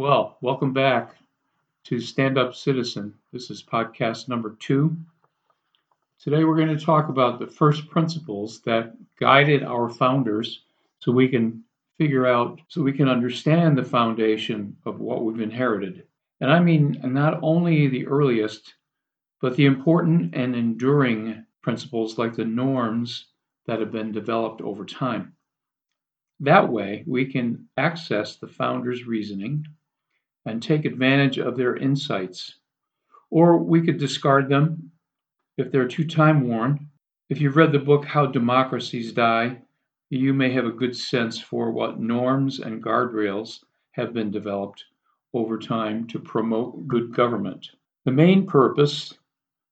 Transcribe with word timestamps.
Well, 0.00 0.38
welcome 0.40 0.72
back 0.72 1.16
to 1.84 2.00
Stand 2.00 2.38
Up 2.38 2.54
Citizen. 2.54 3.12
This 3.34 3.50
is 3.50 3.62
podcast 3.62 4.28
number 4.28 4.56
two. 4.58 4.96
Today 6.18 6.42
we're 6.42 6.56
going 6.56 6.74
to 6.74 6.82
talk 6.82 7.10
about 7.10 7.38
the 7.38 7.46
first 7.46 7.86
principles 7.90 8.62
that 8.62 8.96
guided 9.18 9.62
our 9.62 9.90
founders 9.90 10.62
so 11.00 11.12
we 11.12 11.28
can 11.28 11.62
figure 11.98 12.26
out, 12.26 12.62
so 12.68 12.80
we 12.80 12.94
can 12.94 13.10
understand 13.10 13.76
the 13.76 13.84
foundation 13.84 14.74
of 14.86 15.00
what 15.00 15.22
we've 15.22 15.42
inherited. 15.42 16.06
And 16.40 16.50
I 16.50 16.60
mean 16.60 16.98
not 17.04 17.38
only 17.42 17.86
the 17.86 18.06
earliest, 18.06 18.72
but 19.42 19.54
the 19.54 19.66
important 19.66 20.34
and 20.34 20.56
enduring 20.56 21.44
principles 21.60 22.16
like 22.16 22.34
the 22.34 22.46
norms 22.46 23.26
that 23.66 23.80
have 23.80 23.92
been 23.92 24.12
developed 24.12 24.62
over 24.62 24.86
time. 24.86 25.34
That 26.40 26.72
way, 26.72 27.04
we 27.06 27.26
can 27.26 27.68
access 27.76 28.36
the 28.36 28.48
founders' 28.48 29.04
reasoning 29.04 29.66
and 30.46 30.62
take 30.62 30.84
advantage 30.84 31.38
of 31.38 31.56
their 31.56 31.76
insights. 31.76 32.56
Or 33.30 33.58
we 33.58 33.82
could 33.82 33.98
discard 33.98 34.48
them 34.48 34.90
if 35.56 35.70
they're 35.70 35.88
too 35.88 36.06
time 36.06 36.48
worn. 36.48 36.88
If 37.28 37.40
you've 37.40 37.56
read 37.56 37.72
the 37.72 37.78
book 37.78 38.04
How 38.04 38.26
Democracies 38.26 39.12
Die, 39.12 39.60
you 40.10 40.34
may 40.34 40.50
have 40.52 40.64
a 40.64 40.72
good 40.72 40.96
sense 40.96 41.38
for 41.38 41.70
what 41.70 42.00
norms 42.00 42.58
and 42.58 42.82
guardrails 42.82 43.62
have 43.92 44.12
been 44.12 44.30
developed 44.30 44.84
over 45.34 45.58
time 45.58 46.06
to 46.08 46.18
promote 46.18 46.88
good 46.88 47.14
government. 47.14 47.70
The 48.04 48.10
main 48.10 48.46
purpose, 48.46 49.14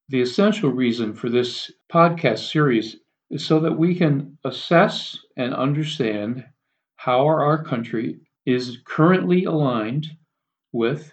the 0.09 0.21
essential 0.21 0.71
reason 0.71 1.15
for 1.15 1.29
this 1.29 1.73
podcast 1.93 2.51
series 2.51 2.98
is 3.31 3.45
so 3.45 3.59
that 3.61 3.77
we 3.77 3.95
can 3.95 4.39
assess 4.45 5.19
and 5.37 5.53
understand 5.53 6.45
how 6.97 7.27
our 7.27 7.62
country 7.64 8.20
is 8.47 8.79
currently 8.85 9.45
aligned 9.45 10.07
with 10.72 11.12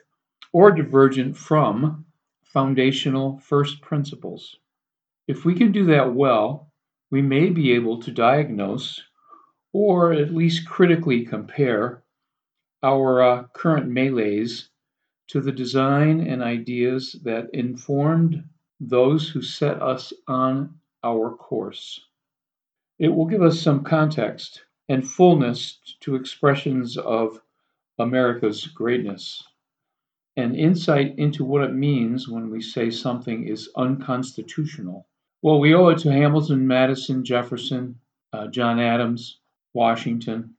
or 0.53 0.71
divergent 0.71 1.35
from 1.35 2.05
foundational 2.43 3.37
first 3.39 3.81
principles. 3.81 4.57
If 5.27 5.43
we 5.43 5.55
can 5.55 5.71
do 5.71 5.85
that 5.85 6.13
well, 6.13 6.71
we 7.11 7.21
may 7.21 7.49
be 7.49 7.73
able 7.73 8.01
to 8.01 8.11
diagnose 8.11 9.01
or 9.73 10.13
at 10.13 10.33
least 10.33 10.67
critically 10.67 11.25
compare 11.25 12.03
our 12.83 13.21
uh, 13.21 13.43
current 13.53 13.89
melees 13.89 14.69
to 15.27 15.41
the 15.41 15.51
design 15.51 16.21
and 16.21 16.41
ideas 16.41 17.13
that 17.23 17.49
informed 17.53 18.43
those 18.79 19.27
who 19.29 19.41
set 19.41 19.81
us 19.81 20.13
on 20.27 20.73
our 21.03 21.35
course. 21.35 21.99
It 22.99 23.09
will 23.09 23.25
give 23.25 23.41
us 23.41 23.59
some 23.59 23.83
context 23.83 24.63
and 24.87 25.05
fullness 25.09 25.79
to 26.01 26.15
expressions 26.15 26.97
of 26.97 27.41
America's 27.97 28.67
greatness, 28.67 29.43
and 30.35 30.55
insight 30.55 31.17
into 31.17 31.45
what 31.45 31.63
it 31.63 31.73
means 31.73 32.27
when 32.27 32.49
we 32.49 32.61
say 32.61 32.89
something 32.89 33.47
is 33.47 33.69
unconstitutional. 33.75 35.07
Well, 35.41 35.59
we 35.59 35.73
owe 35.73 35.89
it 35.89 35.99
to 35.99 36.11
Hamilton, 36.11 36.67
Madison, 36.67 37.23
Jefferson, 37.23 37.99
uh, 38.33 38.47
John 38.47 38.79
Adams, 38.79 39.39
Washington, 39.73 40.55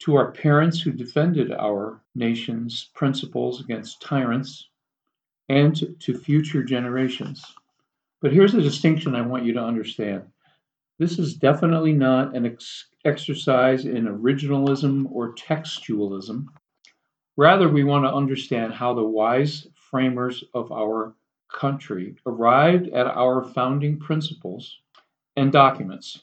to 0.00 0.16
our 0.16 0.32
parents 0.32 0.80
who 0.80 0.92
defended 0.92 1.52
our 1.52 2.02
nation's 2.14 2.90
principles 2.94 3.60
against 3.60 4.00
tyrants, 4.00 4.68
and 5.48 5.76
to, 5.76 5.86
to 6.00 6.18
future 6.18 6.62
generations. 6.62 7.44
But 8.22 8.32
here's 8.32 8.54
a 8.54 8.62
distinction 8.62 9.14
I 9.14 9.20
want 9.20 9.44
you 9.44 9.52
to 9.52 9.62
understand. 9.62 10.24
This 10.98 11.18
is 11.18 11.34
definitely 11.34 11.92
not 11.92 12.36
an 12.36 12.46
ex- 12.46 12.86
exercise 13.04 13.84
in 13.84 14.04
originalism 14.06 15.06
or 15.10 15.34
textualism. 15.34 16.46
Rather, 17.40 17.70
we 17.70 17.84
want 17.84 18.04
to 18.04 18.12
understand 18.12 18.74
how 18.74 18.92
the 18.92 19.02
wise 19.02 19.66
framers 19.74 20.44
of 20.52 20.70
our 20.70 21.14
country 21.50 22.14
arrived 22.26 22.88
at 22.88 23.06
our 23.06 23.42
founding 23.42 23.98
principles 23.98 24.80
and 25.36 25.50
documents. 25.50 26.22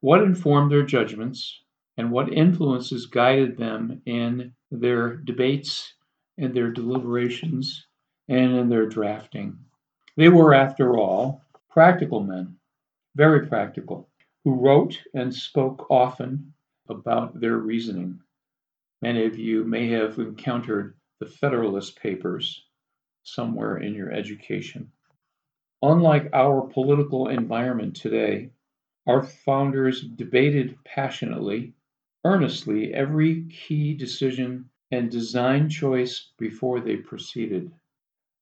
What 0.00 0.22
informed 0.22 0.70
their 0.70 0.82
judgments 0.82 1.62
and 1.96 2.10
what 2.10 2.30
influences 2.30 3.06
guided 3.06 3.56
them 3.56 4.02
in 4.04 4.52
their 4.70 5.16
debates 5.16 5.94
and 6.36 6.52
their 6.52 6.70
deliberations 6.70 7.86
and 8.28 8.52
in 8.54 8.68
their 8.68 8.84
drafting. 8.84 9.56
They 10.14 10.28
were, 10.28 10.52
after 10.52 10.98
all, 10.98 11.40
practical 11.70 12.20
men, 12.20 12.58
very 13.14 13.46
practical 13.46 14.10
who 14.44 14.60
wrote 14.60 15.02
and 15.14 15.34
spoke 15.34 15.86
often 15.88 16.52
about 16.86 17.40
their 17.40 17.56
reasoning. 17.56 18.20
Many 19.02 19.26
of 19.26 19.38
you 19.38 19.64
may 19.64 19.88
have 19.88 20.18
encountered 20.18 20.96
the 21.20 21.26
Federalist 21.26 22.00
Papers 22.00 22.66
somewhere 23.22 23.76
in 23.76 23.94
your 23.94 24.10
education. 24.10 24.90
Unlike 25.82 26.30
our 26.32 26.62
political 26.62 27.28
environment 27.28 27.96
today, 27.96 28.50
our 29.06 29.22
founders 29.22 30.02
debated 30.02 30.78
passionately, 30.84 31.74
earnestly, 32.24 32.94
every 32.94 33.44
key 33.44 33.94
decision 33.94 34.70
and 34.90 35.10
design 35.10 35.68
choice 35.68 36.32
before 36.38 36.80
they 36.80 36.96
proceeded. 36.96 37.70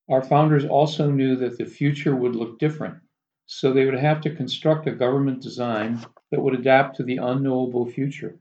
Our 0.08 0.22
founders 0.22 0.64
also 0.64 1.10
knew 1.10 1.36
that 1.36 1.58
the 1.58 1.66
future 1.66 2.14
would 2.14 2.36
look 2.36 2.58
different 2.58 3.02
so 3.46 3.72
they 3.72 3.84
would 3.84 3.94
have 3.94 4.20
to 4.22 4.34
construct 4.34 4.86
a 4.86 4.92
government 4.92 5.42
design 5.42 6.00
that 6.30 6.40
would 6.40 6.54
adapt 6.54 6.96
to 6.96 7.02
the 7.02 7.16
unknowable 7.16 7.86
future. 7.86 8.38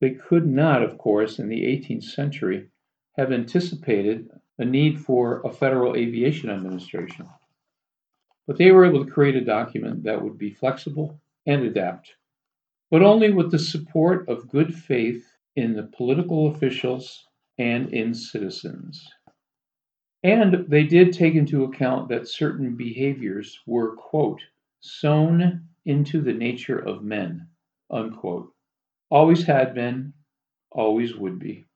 They 0.00 0.10
could 0.10 0.46
not, 0.46 0.82
of 0.82 0.96
course, 0.96 1.38
in 1.38 1.48
the 1.48 1.62
18th 1.62 2.04
century, 2.04 2.70
have 3.16 3.32
anticipated 3.32 4.30
a 4.58 4.64
need 4.64 4.98
for 4.98 5.40
a 5.42 5.52
federal 5.52 5.94
aviation 5.94 6.48
administration. 6.50 7.26
But 8.46 8.56
they 8.56 8.72
were 8.72 8.86
able 8.86 9.04
to 9.04 9.10
create 9.10 9.36
a 9.36 9.44
document 9.44 10.04
that 10.04 10.22
would 10.22 10.38
be 10.38 10.50
flexible 10.50 11.20
and 11.46 11.62
adapt, 11.62 12.14
but 12.90 13.02
only 13.02 13.30
with 13.30 13.50
the 13.50 13.58
support 13.58 14.28
of 14.28 14.48
good 14.48 14.74
faith 14.74 15.26
in 15.54 15.74
the 15.74 15.84
political 15.84 16.48
officials 16.48 17.26
and 17.58 17.92
in 17.92 18.14
citizens. 18.14 19.06
And 20.22 20.66
they 20.68 20.84
did 20.84 21.12
take 21.12 21.34
into 21.34 21.64
account 21.64 22.08
that 22.08 22.28
certain 22.28 22.76
behaviors 22.76 23.58
were, 23.66 23.96
quote, 23.96 24.42
sown 24.80 25.68
into 25.84 26.20
the 26.20 26.32
nature 26.32 26.78
of 26.78 27.02
men, 27.02 27.48
unquote. 27.90 28.52
Always 29.10 29.44
had 29.44 29.74
been, 29.74 30.12
always 30.70 31.16
would 31.16 31.38
be. 31.38 31.66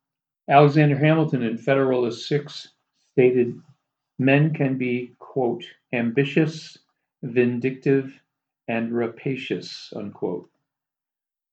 Alexander 0.48 0.96
Hamilton 0.96 1.42
in 1.42 1.58
Federalist 1.58 2.28
6 2.28 2.68
stated, 3.12 3.60
Men 4.18 4.54
can 4.54 4.78
be, 4.78 5.14
quote, 5.18 5.64
ambitious, 5.92 6.78
vindictive, 7.22 8.20
and 8.68 8.94
rapacious, 8.94 9.92
unquote. 9.96 10.48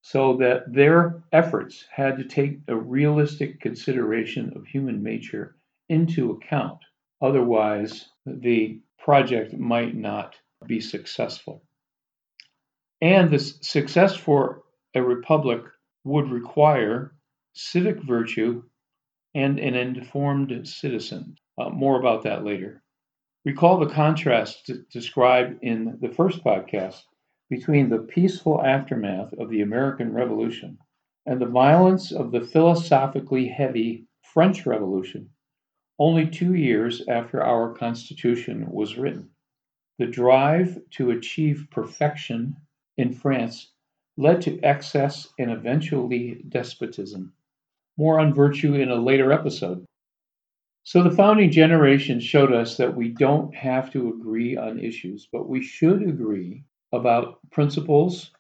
So 0.04 0.38
that 0.38 0.72
their 0.72 1.24
efforts 1.32 1.86
had 1.92 2.18
to 2.18 2.26
take 2.26 2.60
a 2.68 2.76
realistic 2.76 3.60
consideration 3.60 4.54
of 4.56 4.66
human 4.66 5.02
nature 5.02 5.56
into 5.90 6.32
account. 6.32 6.80
Otherwise, 7.22 8.10
the 8.26 8.80
project 9.00 9.54
might 9.54 9.96
not 9.96 10.36
be 10.66 10.80
successful. 10.80 11.64
And 13.02 13.32
the 13.32 13.40
success 13.40 14.16
for 14.16 14.64
a 14.94 15.02
republic 15.02 15.64
would 16.04 16.30
require 16.30 17.16
civic 17.54 18.02
virtue 18.04 18.64
and 19.34 19.60
an 19.60 19.76
informed 19.76 20.68
citizen. 20.68 21.36
Uh, 21.58 21.70
more 21.70 22.00
about 22.00 22.24
that 22.24 22.44
later. 22.44 22.84
Recall 23.46 23.80
the 23.80 23.94
contrast 23.94 24.70
described 24.92 25.64
in 25.64 25.98
the 26.02 26.10
first 26.10 26.44
podcast 26.44 27.04
between 27.50 27.90
the 27.90 28.00
peaceful 28.00 28.64
aftermath 28.64 29.34
of 29.34 29.50
the 29.50 29.62
American 29.62 30.14
Revolution 30.14 30.78
and 31.26 31.40
the 31.40 31.46
violence 31.46 32.12
of 32.12 32.32
the 32.32 32.42
philosophically 32.42 33.48
heavy 33.48 34.08
French 34.22 34.66
Revolution 34.66 35.30
only 36.00 36.28
two 36.28 36.56
years 36.56 37.04
after 37.08 37.44
our 37.44 37.76
Constitution 37.76 38.68
was 38.72 38.98
written. 38.98 39.30
The 40.00 40.08
drive 40.08 40.80
to 40.92 41.12
achieve 41.12 41.68
perfection 41.70 42.56
in 42.98 43.14
France 43.14 43.72
led 44.18 44.42
to 44.44 44.60
excess 44.62 45.28
and 45.40 45.52
eventually 45.52 46.44
despotism. 46.50 47.34
More 47.98 48.20
on 48.20 48.34
virtue 48.34 48.76
in 48.76 48.90
a 48.92 48.96
later 48.96 49.32
episode. 49.32 49.86
So, 50.84 51.04
the 51.04 51.12
founding 51.12 51.52
generation 51.52 52.20
showed 52.20 52.54
us 52.54 52.78
that 52.78 52.96
we 52.96 53.10
don't 53.10 53.54
have 53.56 53.92
to 53.92 54.10
agree 54.10 54.58
on 54.58 54.80
issues, 54.80 55.28
but 55.32 55.50
we 55.50 55.62
should 55.64 56.04
agree 56.04 56.64
about 56.92 57.40
principles, 57.52 58.32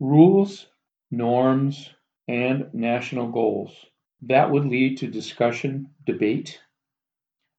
rules, 0.00 0.68
norms, 1.10 1.90
and 2.28 2.72
national 2.74 3.30
goals. 3.32 3.86
That 4.22 4.50
would 4.50 4.66
lead 4.66 4.98
to 4.98 5.08
discussion, 5.08 5.90
debate, 6.06 6.60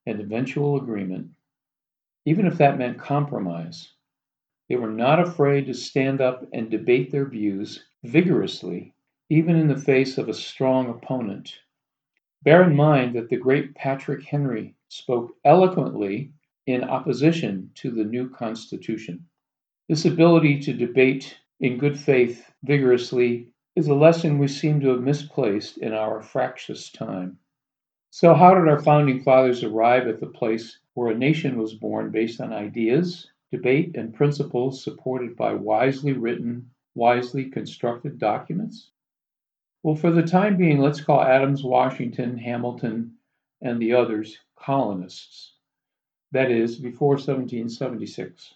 and 0.07 0.19
eventual 0.19 0.77
agreement, 0.77 1.31
even 2.25 2.45
if 2.47 2.57
that 2.57 2.77
meant 2.77 2.99
compromise. 2.99 3.93
They 4.69 4.75
were 4.75 4.91
not 4.91 5.19
afraid 5.19 5.65
to 5.67 5.73
stand 5.73 6.19
up 6.19 6.45
and 6.51 6.69
debate 6.69 7.09
their 7.09 7.25
views 7.25 7.85
vigorously, 8.03 8.93
even 9.29 9.55
in 9.55 9.67
the 9.67 9.77
face 9.77 10.17
of 10.17 10.27
a 10.27 10.33
strong 10.33 10.89
opponent. 10.89 11.59
Bear 12.43 12.63
in 12.63 12.75
mind 12.75 13.15
that 13.15 13.29
the 13.29 13.37
great 13.37 13.75
Patrick 13.75 14.23
Henry 14.23 14.75
spoke 14.89 15.35
eloquently 15.45 16.33
in 16.65 16.83
opposition 16.83 17.71
to 17.75 17.91
the 17.91 18.03
new 18.03 18.29
Constitution. 18.29 19.25
This 19.87 20.03
ability 20.03 20.59
to 20.59 20.73
debate 20.73 21.37
in 21.61 21.77
good 21.77 21.97
faith 21.97 22.51
vigorously 22.63 23.47
is 23.77 23.87
a 23.87 23.95
lesson 23.95 24.37
we 24.37 24.49
seem 24.49 24.81
to 24.81 24.89
have 24.89 25.01
misplaced 25.01 25.77
in 25.77 25.93
our 25.93 26.21
fractious 26.21 26.91
time. 26.91 27.39
So, 28.09 28.33
how 28.33 28.53
did 28.53 28.67
our 28.67 28.81
founding 28.81 29.21
fathers 29.23 29.63
arrive 29.63 30.07
at 30.07 30.19
the 30.19 30.27
place 30.27 30.79
where 30.93 31.11
a 31.11 31.17
nation 31.17 31.57
was 31.57 31.73
born 31.73 32.11
based 32.11 32.41
on 32.41 32.51
ideas, 32.51 33.31
debate, 33.51 33.95
and 33.95 34.13
principles 34.13 34.83
supported 34.83 35.35
by 35.35 35.53
wisely 35.53 36.13
written, 36.13 36.69
wisely 36.95 37.45
constructed 37.45 38.19
documents? 38.19 38.91
Well, 39.83 39.95
for 39.95 40.11
the 40.11 40.23
time 40.23 40.57
being, 40.57 40.79
let's 40.79 41.01
call 41.01 41.21
Adams, 41.21 41.63
Washington, 41.63 42.37
Hamilton, 42.37 43.13
and 43.61 43.81
the 43.81 43.93
others 43.93 44.37
colonists. 44.57 45.53
That 46.31 46.51
is, 46.51 46.77
before 46.77 47.15
1776. 47.15 48.53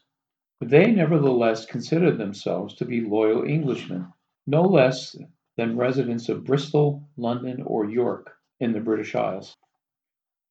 They 0.60 0.92
nevertheless 0.92 1.66
considered 1.66 2.18
themselves 2.18 2.76
to 2.76 2.86
be 2.86 3.02
loyal 3.02 3.46
Englishmen, 3.46 4.12
no 4.46 4.64
less 4.64 5.16
than 5.56 5.78
residents 5.78 6.28
of 6.28 6.44
Bristol, 6.44 7.08
London, 7.18 7.62
or 7.64 7.90
York 7.90 8.38
in 8.60 8.74
the 8.74 8.82
British 8.82 9.16
Isles. 9.16 9.56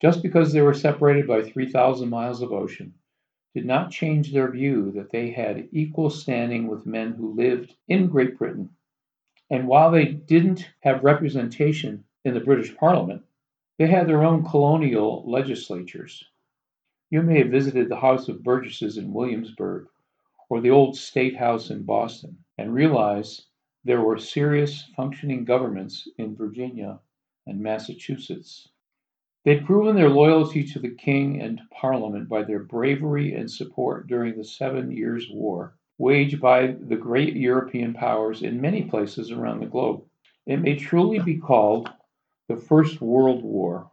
Just 0.01 0.23
because 0.23 0.53
they 0.53 0.63
were 0.63 0.73
separated 0.73 1.27
by 1.27 1.43
3,000 1.43 2.09
miles 2.09 2.41
of 2.41 2.53
ocean 2.53 2.95
did 3.55 3.67
not 3.67 3.91
change 3.91 4.33
their 4.33 4.51
view 4.51 4.93
that 4.93 5.11
they 5.11 5.31
had 5.31 5.69
equal 5.73 6.11
standing 6.11 6.69
with 6.69 6.87
men 6.87 7.13
who 7.13 7.35
lived 7.35 7.75
in 7.89 8.07
Great 8.07 8.39
Britain. 8.39 8.71
And 9.51 9.67
while 9.67 9.91
they 9.91 10.07
didn't 10.07 10.71
have 10.81 11.05
representation 11.05 12.05
in 12.25 12.35
the 12.35 12.41
British 12.41 12.77
Parliament, 12.77 13.25
they 13.79 13.89
had 13.89 14.07
their 14.07 14.23
own 14.23 14.45
colonial 14.45 15.25
legislatures. 15.29 16.25
You 17.11 17.23
may 17.23 17.39
have 17.39 17.51
visited 17.51 17.89
the 17.89 17.97
House 17.97 18.29
of 18.29 18.45
Burgesses 18.45 18.97
in 18.97 19.13
Williamsburg 19.13 19.89
or 20.49 20.61
the 20.61 20.71
old 20.71 20.97
State 20.97 21.37
House 21.37 21.71
in 21.71 21.83
Boston 21.83 22.45
and 22.59 22.73
realized 22.73 23.47
there 23.85 24.03
were 24.03 24.19
serious 24.19 24.85
functioning 24.95 25.45
governments 25.45 26.07
in 26.19 26.37
Virginia 26.37 27.01
and 27.47 27.61
Massachusetts. 27.61 28.69
They'd 29.43 29.65
proven 29.65 29.97
their 29.97 30.11
loyalty 30.11 30.63
to 30.65 30.79
the 30.79 30.91
king 30.91 31.41
and 31.41 31.63
Parliament 31.71 32.29
by 32.29 32.43
their 32.43 32.59
bravery 32.59 33.33
and 33.33 33.51
support 33.51 34.07
during 34.07 34.37
the 34.37 34.45
Seven 34.45 34.91
Years' 34.91 35.31
War, 35.31 35.79
waged 35.97 36.43
by 36.43 36.73
the 36.73 36.97
great 36.97 37.37
European 37.37 37.95
powers 37.95 38.43
in 38.43 38.61
many 38.61 38.83
places 38.83 39.31
around 39.31 39.61
the 39.61 39.67
globe. 39.67 40.05
It 40.47 40.59
may 40.59 40.77
truly 40.77 41.21
be 41.21 41.39
called 41.39 41.91
the 42.49 42.57
First 42.57 43.01
World 43.01 43.43
War. 43.43 43.91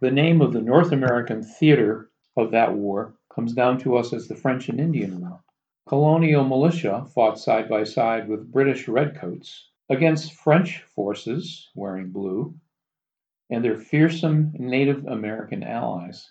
The 0.00 0.12
name 0.12 0.40
of 0.40 0.52
the 0.52 0.62
North 0.62 0.92
American 0.92 1.42
theater 1.42 2.12
of 2.36 2.52
that 2.52 2.72
war 2.72 3.16
comes 3.34 3.52
down 3.52 3.78
to 3.78 3.96
us 3.96 4.12
as 4.12 4.28
the 4.28 4.36
French 4.36 4.68
and 4.68 4.78
Indian 4.78 5.20
War. 5.20 5.42
Colonial 5.88 6.44
militia 6.44 7.04
fought 7.14 7.40
side 7.40 7.68
by 7.68 7.82
side 7.82 8.28
with 8.28 8.52
British 8.52 8.86
redcoats 8.86 9.70
against 9.88 10.34
French 10.34 10.82
forces 10.82 11.68
wearing 11.74 12.10
blue 12.10 12.54
and 13.50 13.64
their 13.64 13.78
fearsome 13.78 14.52
Native 14.58 15.06
American 15.06 15.62
allies. 15.62 16.30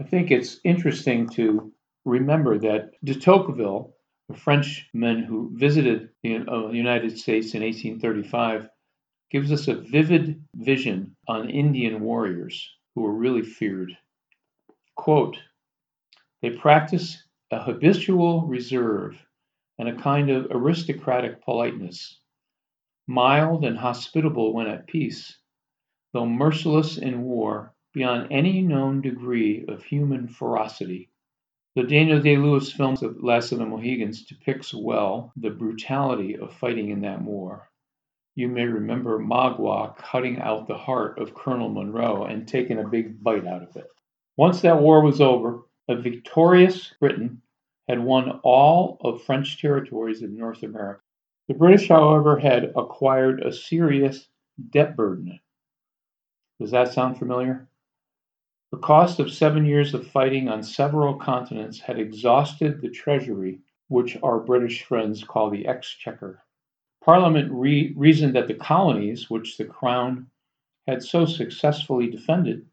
I 0.00 0.04
think 0.04 0.30
it's 0.30 0.60
interesting 0.64 1.28
to 1.30 1.72
remember 2.04 2.58
that 2.58 2.92
de 3.04 3.14
Tocqueville, 3.14 3.94
a 4.30 4.34
Frenchman 4.34 5.22
who 5.22 5.50
visited 5.54 6.10
the 6.22 6.38
uh, 6.38 6.68
United 6.70 7.18
States 7.18 7.54
in 7.54 7.62
1835, 7.62 8.68
gives 9.30 9.50
us 9.50 9.68
a 9.68 9.74
vivid 9.74 10.42
vision 10.54 11.16
on 11.28 11.48
Indian 11.48 12.00
warriors 12.00 12.68
who 12.94 13.02
were 13.02 13.14
really 13.14 13.42
feared. 13.42 13.96
Quote, 14.94 15.38
they 16.42 16.50
practice 16.50 17.22
a 17.50 17.62
habitual 17.62 18.46
reserve 18.46 19.16
and 19.78 19.88
a 19.88 20.02
kind 20.02 20.30
of 20.30 20.48
aristocratic 20.50 21.42
politeness, 21.44 22.20
mild 23.06 23.64
and 23.64 23.78
hospitable 23.78 24.52
when 24.52 24.66
at 24.66 24.86
peace, 24.86 25.38
though 26.12 26.26
merciless 26.26 26.98
in 26.98 27.22
war 27.22 27.72
beyond 27.94 28.30
any 28.30 28.60
known 28.60 29.00
degree 29.00 29.64
of 29.68 29.82
human 29.82 30.28
ferocity. 30.28 31.10
The 31.74 31.84
Daniel 31.84 32.20
Day 32.20 32.36
Lewis 32.36 32.70
film 32.70 32.96
of 33.02 33.22
Last 33.22 33.52
of 33.52 33.58
the 33.58 33.66
Mohicans 33.66 34.24
depicts 34.24 34.74
well 34.74 35.32
the 35.36 35.50
brutality 35.50 36.36
of 36.36 36.52
fighting 36.52 36.90
in 36.90 37.00
that 37.00 37.22
war. 37.22 37.70
You 38.34 38.48
may 38.48 38.64
remember 38.64 39.18
Magua 39.18 39.96
cutting 39.96 40.38
out 40.38 40.66
the 40.66 40.76
heart 40.76 41.18
of 41.18 41.34
Colonel 41.34 41.68
Munro 41.68 42.24
and 42.24 42.46
taking 42.48 42.78
a 42.78 42.88
big 42.88 43.22
bite 43.22 43.46
out 43.46 43.62
of 43.62 43.76
it. 43.76 43.88
Once 44.36 44.62
that 44.62 44.80
war 44.80 45.02
was 45.02 45.20
over, 45.20 45.62
a 45.88 45.96
victorious 45.96 46.94
Britain 46.98 47.42
had 47.88 48.02
won 48.02 48.40
all 48.42 48.98
of 49.00 49.22
French 49.22 49.60
territories 49.60 50.22
in 50.22 50.36
North 50.36 50.62
America. 50.62 51.02
The 51.48 51.54
British, 51.54 51.88
however, 51.88 52.38
had 52.38 52.72
acquired 52.76 53.42
a 53.42 53.52
serious 53.52 54.28
debt 54.70 54.96
burden. 54.96 55.38
Does 56.62 56.70
that 56.70 56.92
sound 56.92 57.18
familiar? 57.18 57.66
The 58.70 58.78
cost 58.78 59.18
of 59.18 59.32
seven 59.32 59.66
years 59.66 59.94
of 59.94 60.06
fighting 60.06 60.48
on 60.48 60.62
several 60.62 61.16
continents 61.16 61.80
had 61.80 61.98
exhausted 61.98 62.80
the 62.80 62.88
treasury, 62.88 63.58
which 63.88 64.16
our 64.22 64.38
British 64.38 64.84
friends 64.84 65.24
call 65.24 65.50
the 65.50 65.66
exchequer. 65.66 66.44
Parliament 67.04 67.50
re- 67.50 67.92
reasoned 67.96 68.36
that 68.36 68.46
the 68.46 68.54
colonies, 68.54 69.28
which 69.28 69.56
the 69.56 69.64
Crown 69.64 70.30
had 70.86 71.02
so 71.02 71.26
successfully 71.26 72.08
defended, 72.08 72.64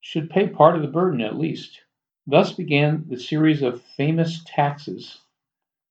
should 0.00 0.28
pay 0.28 0.46
part 0.46 0.76
of 0.76 0.82
the 0.82 0.88
burden 0.88 1.22
at 1.22 1.38
least. 1.38 1.80
Thus 2.26 2.52
began 2.52 3.06
the 3.08 3.18
series 3.18 3.62
of 3.62 3.80
famous 3.80 4.44
taxes 4.44 5.22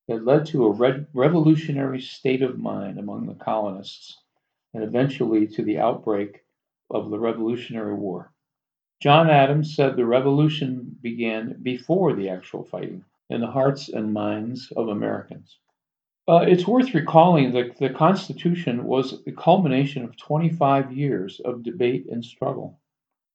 that 0.08 0.24
led 0.24 0.46
to 0.46 0.66
a 0.66 0.72
re- 0.72 1.08
revolutionary 1.14 2.00
state 2.00 2.44
of 2.44 2.60
mind 2.60 3.00
among 3.00 3.26
the 3.26 3.34
colonists 3.34 4.20
and 4.76 4.84
eventually 4.84 5.48
to 5.48 5.64
the 5.64 5.80
outbreak 5.80 6.44
of 6.90 7.10
the 7.10 7.20
Revolutionary 7.20 7.94
War. 7.94 8.32
John 9.00 9.30
Adams 9.30 9.76
said 9.76 9.96
the 9.96 10.06
revolution 10.06 10.98
began 11.02 11.58
before 11.62 12.14
the 12.14 12.30
actual 12.30 12.64
fighting 12.64 13.04
in 13.30 13.42
the 13.42 13.52
hearts 13.52 13.90
and 13.90 14.14
minds 14.14 14.72
of 14.76 14.88
Americans. 14.88 15.60
Uh, 16.28 16.46
it's 16.48 16.68
worth 16.68 16.94
recalling 16.94 17.54
that 17.54 17.78
the 17.78 17.90
Constitution 17.90 18.84
was 18.86 19.24
the 19.24 19.32
culmination 19.32 20.04
of 20.04 20.18
25 20.18 20.92
years 20.92 21.40
of 21.42 21.64
debate 21.64 22.06
and 22.12 22.26
struggle. 22.26 22.80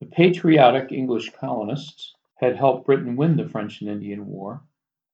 The 0.00 0.06
patriotic 0.06 0.90
English 0.90 1.30
colonists 1.30 2.14
had 2.34 2.56
helped 2.56 2.86
Britain 2.86 3.14
win 3.16 3.36
the 3.36 3.48
French 3.48 3.80
and 3.80 3.88
Indian 3.88 4.26
War. 4.26 4.62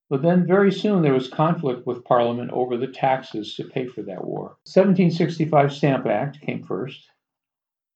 But 0.08 0.22
then 0.22 0.46
very 0.46 0.72
soon 0.72 1.02
there 1.02 1.12
was 1.12 1.28
conflict 1.28 1.86
with 1.86 2.04
Parliament 2.04 2.50
over 2.52 2.78
the 2.78 2.86
taxes 2.86 3.54
to 3.56 3.64
pay 3.64 3.86
for 3.86 4.00
that 4.02 4.24
war. 4.24 4.56
1765 4.64 5.72
Stamp 5.72 6.06
Act 6.06 6.40
came 6.40 6.62
first, 6.64 7.10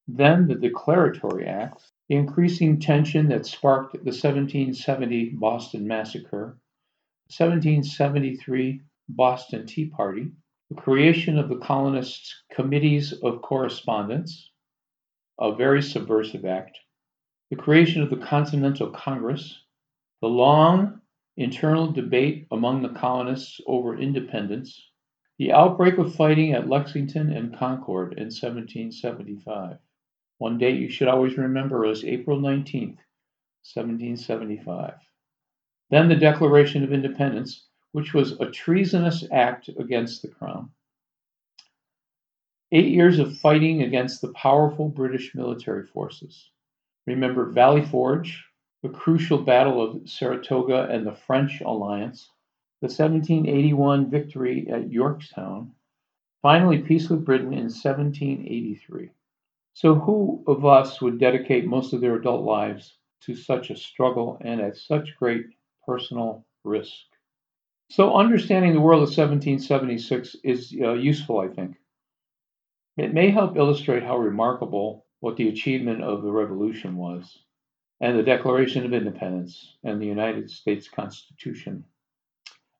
then 0.09 0.47
the 0.49 0.55
Declaratory 0.55 1.47
Act, 1.47 1.93
the 2.09 2.17
increasing 2.17 2.81
tension 2.81 3.29
that 3.29 3.47
sparked 3.47 3.93
the 3.93 4.11
1770 4.11 5.31
Boston 5.31 5.87
Massacre, 5.87 6.59
1773 7.29 8.83
Boston 9.09 9.67
Tea 9.67 9.87
Party, 9.87 10.33
the 10.69 10.75
creation 10.75 11.39
of 11.39 11.49
the 11.49 11.59
colonists' 11.59 12.43
committees 12.51 13.13
of 13.23 13.43
correspondence, 13.43 14.51
a 15.39 15.55
very 15.55 15.81
subversive 15.81 16.45
act, 16.45 16.79
the 17.51 17.57
creation 17.57 18.03
of 18.03 18.11
the 18.11 18.17
Continental 18.17 18.91
Congress, 18.91 19.65
the 20.21 20.29
long 20.29 21.01
internal 21.37 21.91
debate 21.91 22.47
among 22.51 22.83
the 22.83 22.99
colonists 22.99 23.61
over 23.67 23.99
independence, 23.99 24.91
the 25.39 25.53
outbreak 25.53 25.97
of 25.99 26.15
fighting 26.15 26.53
at 26.53 26.69
Lexington 26.69 27.33
and 27.33 27.57
Concord 27.57 28.13
in 28.15 28.25
1775. 28.25 29.79
One 30.43 30.59
date 30.59 30.81
you 30.81 30.89
should 30.89 31.07
always 31.07 31.39
remember 31.39 31.87
is 31.87 32.05
April 32.05 32.41
19, 32.41 32.89
1775. 32.89 34.95
Then 35.89 36.09
the 36.09 36.17
Declaration 36.17 36.83
of 36.83 36.93
Independence, 36.93 37.69
which 37.93 38.13
was 38.13 38.33
a 38.41 38.51
treasonous 38.51 39.25
act 39.31 39.71
against 39.79 40.21
the 40.21 40.27
Crown. 40.27 40.73
Eight 42.73 42.89
years 42.89 43.21
of 43.21 43.39
fighting 43.39 43.83
against 43.83 44.21
the 44.21 44.33
powerful 44.33 44.89
British 44.89 45.33
military 45.33 45.87
forces. 45.87 46.51
Remember 47.07 47.53
Valley 47.53 47.83
Forge, 47.83 48.45
the 48.83 48.89
crucial 48.89 49.39
Battle 49.39 49.81
of 49.81 50.11
Saratoga 50.11 50.89
and 50.91 51.07
the 51.07 51.15
French 51.15 51.61
alliance, 51.61 52.29
the 52.81 52.89
1781 52.89 54.11
victory 54.11 54.69
at 54.69 54.91
Yorktown, 54.91 55.73
finally 56.43 56.79
peace 56.79 57.09
with 57.09 57.25
Britain 57.25 57.53
in 57.53 57.71
1783. 57.71 59.11
So, 59.75 59.95
who 59.95 60.45
of 60.47 60.67
us 60.67 61.01
would 61.01 61.19
dedicate 61.19 61.67
most 61.67 61.93
of 61.93 62.01
their 62.01 62.17
adult 62.17 62.45
lives 62.45 62.99
to 63.23 63.35
such 63.35 63.71
a 63.71 63.77
struggle 63.77 64.37
and 64.43 64.61
at 64.61 64.77
such 64.77 65.17
great 65.17 65.47
personal 65.87 66.47
risk? 66.63 67.07
So, 67.89 68.15
understanding 68.15 68.75
the 68.75 68.81
world 68.81 69.03
of 69.03 69.09
1776 69.09 70.37
is 70.45 70.75
uh, 70.81 70.93
useful, 70.93 71.41
I 71.41 71.49
think. 71.49 71.77
It 72.99 73.15
may 73.15 73.31
help 73.31 73.57
illustrate 73.57 74.03
how 74.03 74.19
remarkable 74.19 75.07
what 75.21 75.37
the 75.37 75.49
achievement 75.49 76.03
of 76.03 76.23
the 76.23 76.33
revolution 76.33 76.97
was, 76.97 77.45
and 78.01 78.19
the 78.19 78.23
Declaration 78.23 78.85
of 78.85 78.93
Independence 78.93 79.77
and 79.85 80.01
the 80.01 80.07
United 80.07 80.51
States 80.51 80.89
Constitution. 80.89 81.85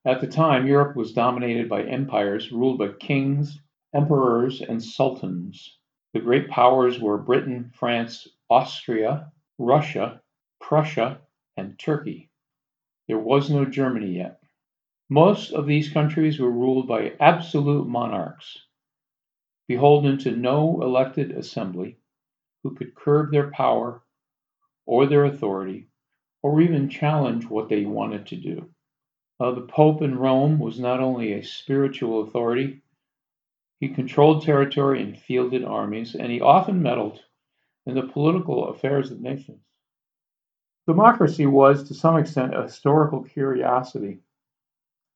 At 0.05 0.21
the 0.21 0.27
time, 0.27 0.67
Europe 0.67 0.97
was 0.97 1.15
dominated 1.15 1.69
by 1.69 1.85
empires 1.85 2.53
ruled 2.53 2.79
by 2.79 2.89
kings, 2.89 3.61
emperors, 3.95 4.61
and 4.61 4.83
sultans. 4.83 5.79
The 6.13 6.21
great 6.21 6.51
powers 6.51 7.01
were 7.01 7.17
Britain, 7.17 7.71
France, 7.75 8.29
Austria, 8.51 9.33
Russia, 9.59 10.21
Prussia, 10.61 11.23
and 11.57 11.79
Turkey. 11.79 12.29
There 13.09 13.19
was 13.19 13.49
no 13.49 13.65
Germany 13.65 14.17
yet. 14.17 14.43
Most 15.09 15.53
of 15.53 15.67
these 15.67 15.89
countries 15.89 16.39
were 16.39 16.51
ruled 16.51 16.87
by 16.87 17.17
absolute 17.19 17.89
monarchs, 17.89 18.67
beholden 19.67 20.19
to 20.19 20.37
no 20.37 20.83
elected 20.83 21.31
assembly, 21.31 21.97
who 22.63 22.75
could 22.75 22.95
curb 22.95 23.31
their 23.31 23.51
power 23.51 24.03
or 24.85 25.07
their 25.07 25.25
authority, 25.25 25.89
or 26.43 26.61
even 26.61 26.91
challenge 26.91 27.47
what 27.47 27.71
they 27.71 27.87
wanted 27.87 28.27
to 28.27 28.37
do. 28.37 28.69
Uh, 29.41 29.53
the 29.53 29.63
Pope 29.63 30.03
in 30.03 30.19
Rome 30.19 30.59
was 30.59 30.79
not 30.79 31.01
only 31.01 31.33
a 31.33 31.43
spiritual 31.43 32.21
authority, 32.21 32.82
he 33.83 33.89
controlled 33.89 34.45
territory 34.45 35.03
and 35.03 35.19
fielded 35.19 35.65
armies, 35.65 36.15
and 36.15 36.31
he 36.31 36.41
often 36.41 36.81
meddled 36.81 37.19
in 37.85 37.97
the 37.97 38.07
political 38.07 38.69
affairs 38.69 39.11
of 39.11 39.21
nations. 39.21 39.59
Democracy 40.87 41.47
was, 41.47 41.89
to 41.89 41.93
some 41.93 42.17
extent, 42.17 42.55
a 42.57 42.63
historical 42.63 43.25
curiosity. 43.25 44.21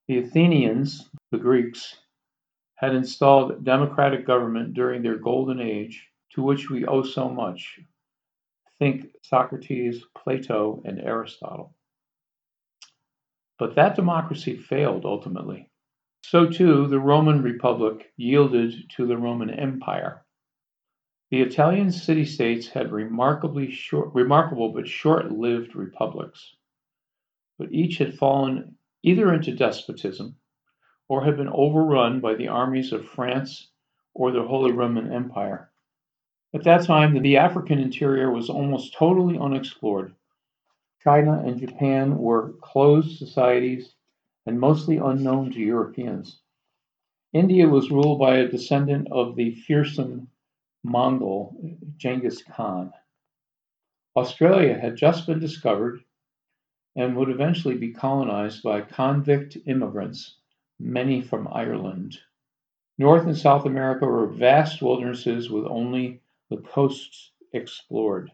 The 0.09 0.19
Athenians, 0.19 1.09
the 1.31 1.39
Greeks, 1.39 1.95
had 2.75 2.93
installed 2.93 3.65
democratic 3.65 4.27
government 4.27 4.75
during 4.75 5.01
their 5.01 5.17
golden 5.17 5.61
age, 5.61 6.05
to 6.33 6.43
which 6.43 6.69
we 6.69 6.87
owe 6.87 7.05
so 7.05 7.29
much. 7.29 7.79
Think 8.81 9.13
Socrates, 9.23 10.03
Plato, 10.19 10.83
and 10.85 11.01
Aristotle. 11.01 11.73
But 13.61 13.77
that 13.77 13.95
democracy 13.95 14.57
failed 14.57 15.05
ultimately. 15.05 15.71
So 16.29 16.51
too 16.51 16.89
the 16.89 16.99
Roman 16.99 17.41
Republic 17.41 18.13
yielded 18.17 18.91
to 18.97 19.07
the 19.07 19.17
Roman 19.17 19.49
Empire. 19.49 20.27
The 21.31 21.41
Italian 21.41 21.93
city 21.93 22.25
states 22.25 22.67
had 22.67 22.91
remarkably 22.91 23.71
short, 23.71 24.13
remarkable 24.13 24.73
but 24.73 24.89
short 24.89 25.31
lived 25.31 25.77
republics, 25.77 26.57
but 27.61 27.71
each 27.71 27.99
had 27.99 28.19
fallen 28.19 28.77
either 29.05 29.33
into 29.33 29.55
despotism 29.55 30.35
or 31.09 31.23
had 31.23 31.37
been 31.37 31.49
overrun 31.49 32.19
by 32.19 32.35
the 32.35 32.49
armies 32.49 32.93
of 32.93 33.07
France 33.07 33.71
or 34.13 34.33
the 34.33 34.43
Holy 34.43 34.73
Roman 34.73 35.13
Empire. 35.13 35.71
At 36.53 36.65
that 36.65 36.83
time, 36.87 37.23
the 37.23 37.37
African 37.37 37.79
interior 37.79 38.33
was 38.33 38.51
almost 38.51 38.95
totally 38.95 39.39
unexplored. 39.39 40.13
China 41.05 41.41
and 41.47 41.61
Japan 41.61 42.19
were 42.19 42.55
closed 42.63 43.17
societies 43.17 43.95
and 44.47 44.59
mostly 44.59 44.97
unknown 44.97 45.51
to 45.51 45.59
Europeans. 45.59 46.41
India 47.33 47.69
was 47.69 47.91
ruled 47.91 48.19
by 48.19 48.37
a 48.37 48.49
descendant 48.49 49.09
of 49.11 49.37
the 49.37 49.51
fearsome 49.51 50.29
Mongol 50.85 51.55
Genghis 51.97 52.43
Khan. 52.43 52.93
Australia 54.17 54.79
had 54.79 54.97
just 54.97 55.27
been 55.27 55.41
discovered 55.41 56.01
and 56.95 57.15
would 57.17 57.29
eventually 57.29 57.77
be 57.77 57.93
colonized 57.93 58.63
by 58.63 58.81
convict 58.81 59.59
immigrants, 59.67 60.37
many 60.79 61.21
from 61.21 61.49
Ireland. 61.53 62.19
North 62.99 63.27
and 63.27 63.37
South 63.37 63.67
America 63.67 64.07
were 64.07 64.29
vast 64.29 64.81
wildernesses 64.81 65.51
with 65.51 65.67
only 65.67 66.23
the 66.49 66.57
coasts 66.59 67.33
explored. 67.53 68.31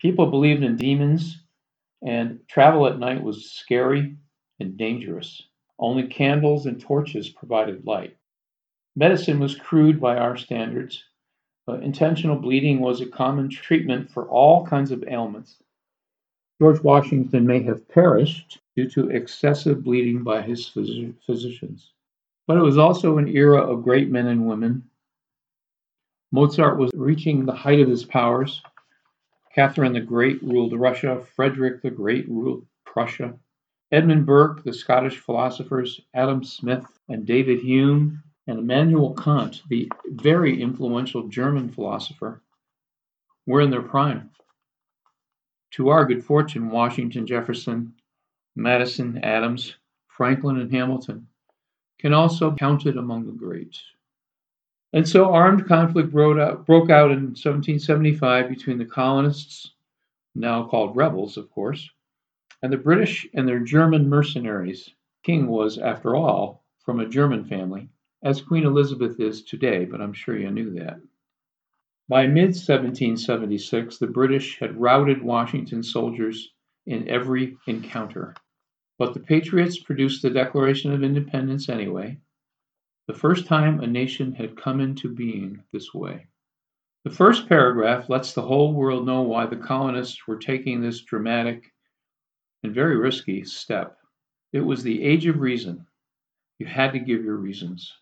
People 0.00 0.30
believed 0.30 0.64
in 0.64 0.76
demons 0.76 1.44
and 2.02 2.40
travel 2.48 2.86
at 2.86 2.98
night 2.98 3.22
was 3.22 3.52
scary 3.52 4.16
and 4.60 4.76
dangerous. 4.76 5.42
Only 5.78 6.08
candles 6.08 6.66
and 6.66 6.80
torches 6.80 7.28
provided 7.30 7.86
light. 7.86 8.16
Medicine 8.96 9.40
was 9.40 9.56
crude 9.56 10.00
by 10.00 10.16
our 10.18 10.36
standards. 10.36 11.04
but 11.66 11.82
intentional 11.82 12.36
bleeding 12.36 12.80
was 12.80 13.00
a 13.00 13.06
common 13.06 13.48
treatment 13.48 14.10
for 14.10 14.28
all 14.28 14.66
kinds 14.66 14.90
of 14.90 15.04
ailments. 15.08 15.56
George 16.60 16.82
Washington 16.82 17.46
may 17.46 17.62
have 17.62 17.88
perished 17.88 18.60
due 18.76 18.88
to 18.90 19.10
excessive 19.10 19.84
bleeding 19.84 20.22
by 20.24 20.42
his 20.42 20.68
phys- 20.68 21.14
physicians. 21.26 21.92
But 22.46 22.58
it 22.58 22.62
was 22.62 22.78
also 22.78 23.18
an 23.18 23.28
era 23.28 23.60
of 23.60 23.84
great 23.84 24.10
men 24.10 24.28
and 24.28 24.46
women. 24.48 24.84
Mozart 26.32 26.78
was 26.78 26.90
reaching 26.94 27.46
the 27.46 27.54
height 27.54 27.80
of 27.80 27.88
his 27.88 28.04
powers. 28.04 28.62
Catherine 29.54 29.94
the 29.94 30.00
Great 30.00 30.42
ruled 30.42 30.74
Russia, 30.78 31.24
Frederick 31.36 31.82
the 31.82 31.90
Great 31.90 32.28
ruled 32.28 32.66
Prussia. 32.86 33.34
Edmund 33.94 34.26
Burke, 34.26 34.64
the 34.64 34.72
Scottish 34.72 35.20
philosophers 35.20 36.00
Adam 36.14 36.42
Smith 36.42 36.84
and 37.08 37.24
David 37.24 37.60
Hume, 37.60 38.24
and 38.48 38.58
Immanuel 38.58 39.14
Kant, 39.14 39.62
the 39.68 39.88
very 40.06 40.60
influential 40.60 41.28
German 41.28 41.68
philosopher, 41.68 42.42
were 43.46 43.60
in 43.60 43.70
their 43.70 43.82
prime. 43.82 44.30
To 45.74 45.90
our 45.90 46.04
good 46.04 46.24
fortune, 46.24 46.70
Washington, 46.70 47.24
Jefferson, 47.24 47.94
Madison, 48.56 49.18
Adams, 49.22 49.76
Franklin, 50.08 50.58
and 50.58 50.72
Hamilton 50.72 51.28
can 52.00 52.12
also 52.12 52.50
be 52.50 52.58
counted 52.58 52.96
among 52.96 53.26
the 53.26 53.32
greats. 53.32 53.80
And 54.92 55.08
so 55.08 55.30
armed 55.30 55.68
conflict 55.68 56.10
broke 56.10 56.38
out, 56.38 56.66
broke 56.66 56.90
out 56.90 57.12
in 57.12 57.26
1775 57.36 58.48
between 58.48 58.78
the 58.78 58.86
colonists, 58.86 59.70
now 60.34 60.64
called 60.66 60.96
rebels, 60.96 61.36
of 61.36 61.48
course, 61.52 61.88
and 62.64 62.72
the 62.72 62.78
British 62.78 63.28
and 63.34 63.46
their 63.46 63.60
German 63.60 64.08
mercenaries. 64.08 64.88
King 65.22 65.48
was, 65.48 65.76
after 65.76 66.16
all, 66.16 66.64
from 66.82 66.98
a 66.98 67.06
German 67.06 67.44
family, 67.44 67.90
as 68.22 68.40
Queen 68.40 68.64
Elizabeth 68.64 69.20
is 69.20 69.42
today, 69.44 69.84
but 69.84 70.00
I'm 70.00 70.14
sure 70.14 70.38
you 70.38 70.50
knew 70.50 70.70
that. 70.70 70.98
By 72.08 72.26
mid 72.26 72.56
1776, 72.56 73.98
the 73.98 74.06
British 74.06 74.58
had 74.58 74.80
routed 74.80 75.22
Washington's 75.22 75.92
soldiers 75.92 76.54
in 76.86 77.06
every 77.06 77.58
encounter. 77.66 78.34
But 78.98 79.12
the 79.12 79.20
Patriots 79.20 79.78
produced 79.78 80.22
the 80.22 80.30
Declaration 80.30 80.90
of 80.90 81.04
Independence 81.04 81.68
anyway, 81.68 82.16
the 83.06 83.12
first 83.12 83.44
time 83.44 83.80
a 83.80 83.86
nation 83.86 84.32
had 84.32 84.56
come 84.56 84.80
into 84.80 85.14
being 85.14 85.62
this 85.70 85.92
way. 85.92 86.28
The 87.04 87.10
first 87.10 87.46
paragraph 87.46 88.08
lets 88.08 88.32
the 88.32 88.40
whole 88.40 88.72
world 88.72 89.04
know 89.04 89.20
why 89.20 89.44
the 89.44 89.56
colonists 89.56 90.26
were 90.26 90.38
taking 90.38 90.80
this 90.80 91.02
dramatic 91.02 91.73
and 92.64 92.74
very 92.74 92.96
risky 92.96 93.44
step. 93.44 93.98
It 94.54 94.60
was 94.60 94.82
the 94.82 95.04
age 95.04 95.26
of 95.26 95.38
reason. 95.38 95.86
You 96.58 96.64
had 96.64 96.92
to 96.94 96.98
give 96.98 97.22
your 97.22 97.36
reasons. 97.36 97.92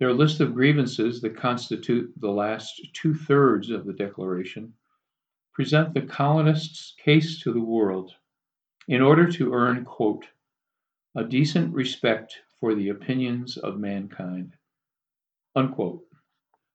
Their 0.00 0.14
list 0.14 0.40
of 0.40 0.54
grievances 0.54 1.20
that 1.20 1.36
constitute 1.36 2.10
the 2.16 2.30
last 2.30 2.80
two 2.94 3.14
thirds 3.14 3.68
of 3.68 3.84
the 3.84 3.92
Declaration 3.92 4.72
present 5.52 5.92
the 5.92 6.00
colonists' 6.00 6.94
case 7.04 7.42
to 7.42 7.52
the 7.52 7.60
world 7.60 8.12
in 8.86 9.02
order 9.02 9.30
to 9.30 9.52
earn, 9.52 9.84
quote, 9.84 10.24
a 11.14 11.24
decent 11.24 11.74
respect 11.74 12.38
for 12.60 12.74
the 12.74 12.88
opinions 12.88 13.58
of 13.58 13.78
mankind. 13.78 14.54
Unquote. 15.54 16.02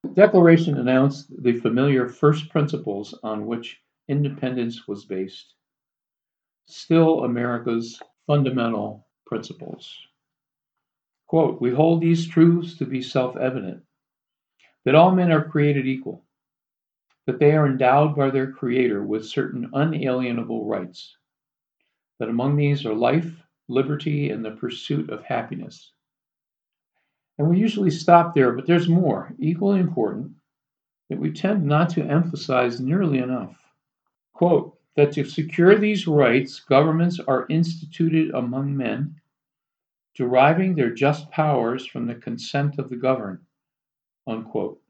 The 0.04 0.10
Declaration 0.10 0.78
announced 0.78 1.32
the 1.42 1.58
familiar 1.58 2.08
first 2.08 2.48
principles 2.50 3.18
on 3.24 3.46
which 3.46 3.80
independence 4.06 4.86
was 4.86 5.04
based, 5.04 5.54
still 6.66 7.24
America's 7.24 8.00
fundamental 8.26 9.06
principles. 9.26 9.94
Quote, 11.26 11.60
we 11.60 11.70
hold 11.70 12.00
these 12.00 12.26
truths 12.26 12.76
to 12.78 12.86
be 12.86 13.02
self 13.02 13.36
evident 13.36 13.82
that 14.84 14.94
all 14.94 15.10
men 15.10 15.32
are 15.32 15.48
created 15.48 15.86
equal, 15.86 16.24
that 17.26 17.38
they 17.38 17.52
are 17.52 17.66
endowed 17.66 18.14
by 18.14 18.30
their 18.30 18.52
Creator 18.52 19.02
with 19.02 19.26
certain 19.26 19.70
unalienable 19.72 20.66
rights, 20.66 21.16
that 22.18 22.28
among 22.28 22.56
these 22.56 22.84
are 22.84 22.94
life, 22.94 23.42
liberty, 23.68 24.30
and 24.30 24.44
the 24.44 24.50
pursuit 24.50 25.08
of 25.10 25.24
happiness. 25.24 25.92
And 27.38 27.48
we 27.48 27.58
usually 27.58 27.90
stop 27.90 28.34
there, 28.34 28.52
but 28.52 28.66
there's 28.66 28.88
more, 28.88 29.34
equally 29.38 29.80
important, 29.80 30.32
that 31.08 31.18
we 31.18 31.32
tend 31.32 31.64
not 31.64 31.90
to 31.90 32.04
emphasize 32.04 32.80
nearly 32.80 33.18
enough. 33.18 33.56
Quote, 34.34 34.78
that 34.96 35.12
to 35.12 35.24
secure 35.24 35.76
these 35.76 36.06
rights, 36.06 36.60
governments 36.60 37.18
are 37.18 37.46
instituted 37.48 38.30
among 38.34 38.76
men, 38.76 39.20
deriving 40.14 40.74
their 40.74 40.90
just 40.90 41.30
powers 41.30 41.84
from 41.84 42.06
the 42.06 42.14
consent 42.14 42.78
of 42.78 42.88
the 42.88 42.96
governed. 42.96 43.40
Unquote. 44.26 44.80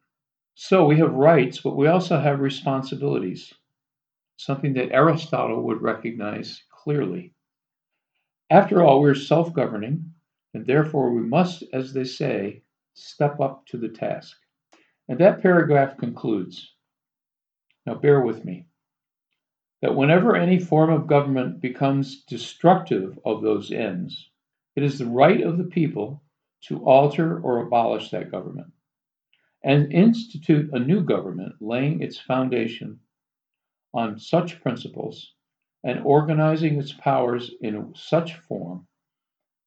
So 0.55 0.87
we 0.87 0.99
have 0.99 1.13
rights, 1.13 1.61
but 1.61 1.77
we 1.77 1.89
also 1.89 2.19
have 2.19 2.41
responsibilities, 2.41 3.53
something 4.37 4.75
that 4.75 4.93
Aristotle 4.93 5.63
would 5.63 5.83
recognize 5.83 6.63
clearly. 6.71 7.33
After 8.51 8.83
all, 8.83 9.01
we're 9.01 9.15
self 9.15 9.53
governing, 9.53 10.13
and 10.53 10.67
therefore 10.67 11.13
we 11.13 11.23
must, 11.23 11.65
as 11.73 11.93
they 11.93 12.05
say, 12.05 12.63
step 12.93 13.41
up 13.41 13.67
to 13.67 13.79
the 13.79 13.89
task. 13.89 14.37
And 15.09 15.19
that 15.19 15.43
paragraph 15.43 15.97
concludes 15.97 16.75
Now, 17.87 17.95
bear 17.95 18.21
with 18.21 18.45
me. 18.45 18.67
That 19.85 19.97
whenever 19.97 20.35
any 20.35 20.59
form 20.59 20.89
of 20.89 21.07
government 21.07 21.61
becomes 21.61 22.25
destructive 22.25 23.19
of 23.23 23.43
those 23.43 23.71
ends, 23.71 24.31
it 24.75 24.83
is 24.83 24.99
the 24.99 25.05
right 25.05 25.43
of 25.43 25.59
the 25.59 25.65
people 25.65 26.23
to 26.63 26.83
alter 26.87 27.39
or 27.39 27.59
abolish 27.59 28.09
that 28.09 28.31
government 28.31 28.73
and 29.63 29.93
institute 29.93 30.73
a 30.73 30.79
new 30.79 31.03
government 31.03 31.57
laying 31.61 32.01
its 32.01 32.19
foundation 32.19 32.99
on 33.93 34.19
such 34.19 34.63
principles 34.63 35.35
and 35.83 36.01
organizing 36.01 36.79
its 36.79 36.95
powers 36.95 37.51
in 37.61 37.95
such 37.95 38.37
form 38.37 38.87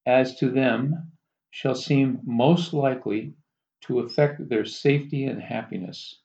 as 0.08 0.36
to 0.38 0.50
them 0.50 1.12
shall 1.52 1.76
seem 1.76 2.22
most 2.24 2.74
likely 2.74 3.36
to 3.82 4.00
affect 4.00 4.50
their 4.50 4.66
safety 4.66 5.26
and 5.26 5.44
happiness. 5.44 6.22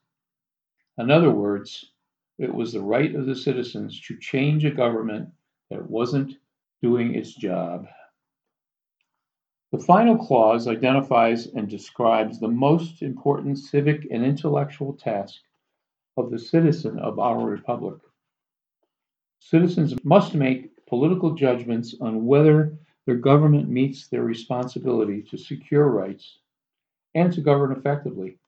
In 0.97 1.11
other 1.11 1.31
words, 1.31 1.93
it 2.39 2.53
was 2.53 2.73
the 2.73 2.81
right 2.81 3.15
of 3.15 3.27
the 3.27 3.37
citizens 3.37 4.01
to 4.03 4.19
change 4.19 4.65
a 4.65 4.71
government 4.71 5.29
that 5.71 5.89
wasn't 5.91 6.37
doing 6.83 7.15
its 7.15 7.35
job. 7.35 7.87
The 9.71 9.79
final 9.79 10.19
clause 10.19 10.69
identifies 10.69 11.47
and 11.47 11.69
describes 11.69 12.39
the 12.39 12.49
most 12.49 13.03
important 13.03 13.59
civic 13.59 14.07
and 14.11 14.25
intellectual 14.25 14.93
task 14.93 15.41
of 16.17 16.31
the 16.31 16.39
citizen 16.39 16.99
of 16.99 17.19
our 17.19 17.47
republic. 17.47 17.99
Citizens 19.41 19.95
must 20.05 20.35
make 20.35 20.85
political 20.87 21.35
judgments 21.35 21.95
on 22.01 22.27
whether 22.27 22.77
their 23.07 23.17
government 23.17 23.69
meets 23.69 24.09
their 24.09 24.25
responsibility 24.25 25.23
to 25.23 25.39
secure 25.39 25.89
rights 25.89 26.39
and 27.15 27.33
to 27.33 27.41
govern 27.41 27.73
effectively. 27.73 28.39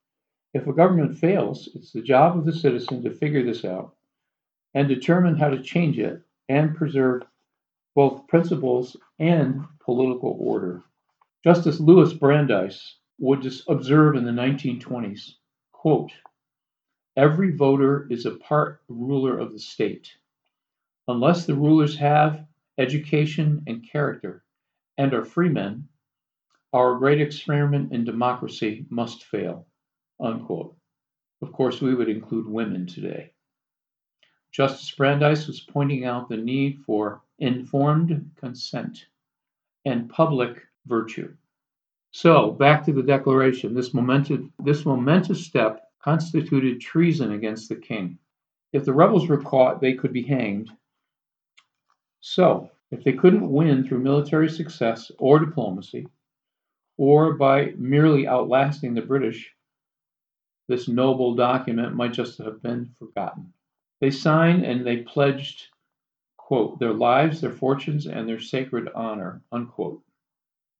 If 0.55 0.69
a 0.69 0.73
government 0.73 1.19
fails, 1.19 1.69
it's 1.75 1.91
the 1.91 2.01
job 2.01 2.39
of 2.39 2.45
the 2.45 2.53
citizen 2.53 3.03
to 3.03 3.11
figure 3.11 3.43
this 3.43 3.65
out 3.65 3.97
and 4.73 4.87
determine 4.87 5.37
how 5.37 5.49
to 5.49 5.61
change 5.61 5.99
it 5.99 6.23
and 6.49 6.77
preserve 6.77 7.25
both 7.97 8.29
principles 8.29 8.97
and 9.19 9.65
political 9.81 10.37
order. 10.39 10.85
Justice 11.43 11.81
Louis 11.81 12.13
Brandeis 12.15 12.99
would 13.19 13.45
observe 13.67 14.15
in 14.15 14.25
the 14.25 14.31
1920s, 14.31 15.35
quote, 15.73 16.13
Every 17.17 17.51
voter 17.51 18.07
is 18.09 18.25
a 18.25 18.37
part 18.37 18.81
ruler 18.89 19.37
of 19.37 19.53
the 19.53 19.59
state. 19.59 20.17
Unless 21.09 21.47
the 21.47 21.57
rulers 21.57 21.97
have 21.97 22.47
education 22.79 23.65
and 23.67 23.89
character 23.91 24.45
and 24.97 25.13
are 25.15 25.25
freemen, 25.25 25.89
our 26.73 26.97
great 26.97 27.21
experiment 27.21 27.93
in 27.93 28.05
democracy 28.05 28.87
must 28.89 29.25
fail. 29.25 29.67
Unquote. 30.21 30.77
Of 31.43 31.53
course, 31.53 31.81
we 31.81 31.95
would 31.95 32.09
include 32.09 32.49
women 32.49 32.87
today. 32.87 33.33
Justice 34.53 34.91
Brandeis 34.93 35.47
was 35.47 35.61
pointing 35.61 36.05
out 36.05 36.29
the 36.29 36.37
need 36.37 36.81
for 36.87 37.23
informed 37.39 38.31
consent 38.37 39.07
and 39.85 40.09
public 40.09 40.63
virtue. 40.87 41.35
So, 42.13 42.53
back 42.53 42.85
to 42.85 42.93
the 42.93 43.03
declaration. 43.03 43.75
This 43.75 43.93
momentous, 43.93 44.41
this 44.61 44.87
momentous 44.87 45.45
step 45.45 45.91
constituted 46.01 46.81
treason 46.81 47.33
against 47.33 47.69
the 47.69 47.77
king. 47.77 48.19
If 48.73 48.85
the 48.85 48.93
rebels 48.93 49.29
were 49.29 49.43
caught, 49.43 49.81
they 49.81 49.95
could 49.95 50.13
be 50.13 50.23
hanged. 50.23 50.71
So, 52.21 52.71
if 52.91 53.03
they 53.03 53.13
couldn't 53.13 53.51
win 53.51 53.85
through 53.87 53.99
military 53.99 54.49
success 54.49 55.11
or 55.19 55.41
diplomacy, 55.41 56.07
or 56.97 57.35
by 57.35 57.75
merely 57.77 58.29
outlasting 58.29 58.95
the 58.95 59.03
British, 59.03 59.54
this 60.69 60.89
noble 60.89 61.35
document 61.35 61.95
might 61.95 62.13
just 62.13 62.39
have 62.39 62.63
been 62.63 62.87
forgotten. 62.99 63.53
They 64.01 64.11
signed 64.11 64.65
and 64.65 64.87
they 64.87 64.99
pledged, 64.99 65.69
quote, 66.37 66.79
their 66.79 66.93
lives, 66.93 67.41
their 67.41 67.51
fortunes, 67.51 68.07
and 68.07 68.29
their 68.29 68.41
sacred 68.41 68.89
honor, 68.95 69.43
unquote. 69.53 70.03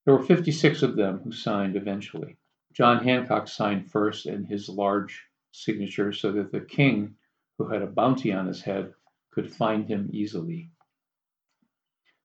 There 0.05 0.15
were 0.15 0.23
56 0.23 0.83
of 0.83 0.97
them 0.97 1.21
who 1.21 1.33
signed 1.33 1.77
eventually. 1.77 2.37
John 2.73 3.05
Hancock 3.05 3.49
signed 3.49 3.91
first 3.91 4.27
in 4.27 4.45
his 4.45 4.69
large 4.69 5.23
signature 5.53 6.13
so 6.13 6.33
that 6.33 6.51
the 6.51 6.61
king, 6.61 7.15
who 7.57 7.69
had 7.69 7.83
a 7.83 7.87
bounty 7.87 8.33
on 8.33 8.47
his 8.47 8.63
head, 8.63 8.93
could 9.31 9.53
find 9.53 9.87
him 9.87 10.11
easily. 10.13 10.71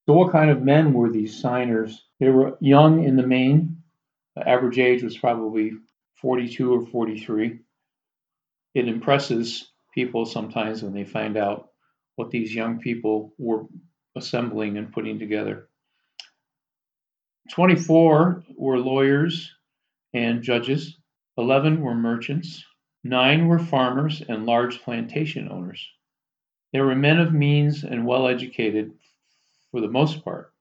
So, 0.05 0.13
what 0.13 0.31
kind 0.31 0.49
of 0.49 0.63
men 0.63 0.93
were 0.93 1.11
these 1.11 1.39
signers? 1.39 2.07
They 2.19 2.29
were 2.29 2.57
young 2.59 3.03
in 3.03 3.15
the 3.15 3.27
main. 3.27 3.83
The 4.35 4.47
average 4.47 4.79
age 4.79 5.03
was 5.03 5.17
probably 5.17 5.73
42 6.21 6.73
or 6.73 6.85
43. 6.85 7.59
It 8.75 8.87
impresses 8.87 9.69
people 9.93 10.25
sometimes 10.25 10.83
when 10.83 10.93
they 10.93 11.05
find 11.05 11.37
out 11.37 11.69
what 12.15 12.31
these 12.31 12.53
young 12.53 12.79
people 12.79 13.33
were 13.37 13.65
assembling 14.15 14.77
and 14.77 14.91
putting 14.91 15.19
together. 15.19 15.69
24 17.51 18.43
were 18.55 18.77
lawyers 18.77 19.51
and 20.13 20.43
judges, 20.43 20.97
11 21.37 21.81
were 21.81 21.95
merchants, 21.95 22.65
9 23.03 23.47
were 23.47 23.59
farmers 23.59 24.21
and 24.27 24.45
large 24.45 24.81
plantation 24.81 25.49
owners. 25.49 25.87
They 26.73 26.81
were 26.81 26.95
men 26.95 27.19
of 27.19 27.33
means 27.33 27.83
and 27.83 28.05
well 28.05 28.27
educated 28.27 28.93
for 29.71 29.81
the 29.81 29.87
most 29.87 30.23
part, 30.23 30.53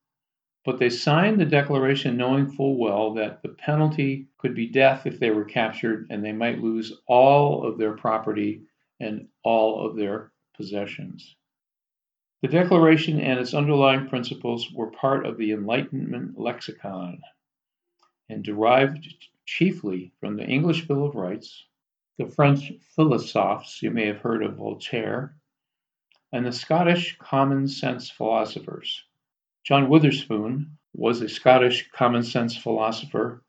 but 0.69 0.79
they 0.79 0.91
signed 0.91 1.41
the 1.41 1.47
declaration 1.47 2.15
knowing 2.15 2.47
full 2.47 2.77
well 2.77 3.15
that 3.15 3.41
the 3.41 3.49
penalty 3.49 4.27
could 4.37 4.55
be 4.55 4.67
death 4.67 5.07
if 5.07 5.19
they 5.19 5.31
were 5.31 5.47
captured 5.47 6.07
and 6.11 6.23
they 6.23 6.31
might 6.31 6.61
lose 6.61 6.93
all 7.07 7.67
of 7.67 7.79
their 7.79 7.95
property 7.95 8.61
and 9.01 9.27
all 9.43 9.89
of 9.89 9.97
their 9.97 10.31
possessions. 10.55 11.37
The 12.43 12.49
Declaration 12.49 13.19
and 13.19 13.41
its 13.41 13.55
underlying 13.55 14.09
principles 14.09 14.71
were 14.71 14.91
part 14.91 15.25
of 15.25 15.39
the 15.39 15.53
Enlightenment 15.53 16.39
lexicon 16.39 17.23
and 18.29 18.45
derived 18.45 19.09
chiefly 19.47 20.13
from 20.21 20.37
the 20.37 20.45
English 20.45 20.87
Bill 20.87 21.07
of 21.07 21.15
Rights, 21.15 21.65
the 22.19 22.27
French 22.27 22.75
philosophes, 22.95 23.79
you 23.81 23.91
may 23.91 24.05
have 24.05 24.19
heard 24.19 24.43
of 24.43 24.57
Voltaire, 24.57 25.35
and 26.31 26.45
the 26.45 26.53
Scottish 26.53 27.17
common 27.17 27.69
sense 27.69 28.11
philosophers. 28.11 29.03
John 29.65 29.89
Witherspoon 29.89 30.79
was 30.95 31.21
a 31.21 31.29
Scottish 31.29 31.91
common 31.91 32.23
sense 32.23 32.57
philosopher 32.57 33.45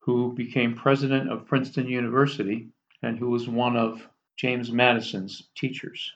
who 0.00 0.34
became 0.34 0.74
president 0.74 1.30
of 1.30 1.46
Princeton 1.46 1.88
University 1.88 2.68
and 3.02 3.18
who 3.18 3.30
was 3.30 3.48
one 3.48 3.76
of 3.76 4.08
James 4.36 4.72
Madison's 4.72 5.48
teachers. 5.54 6.12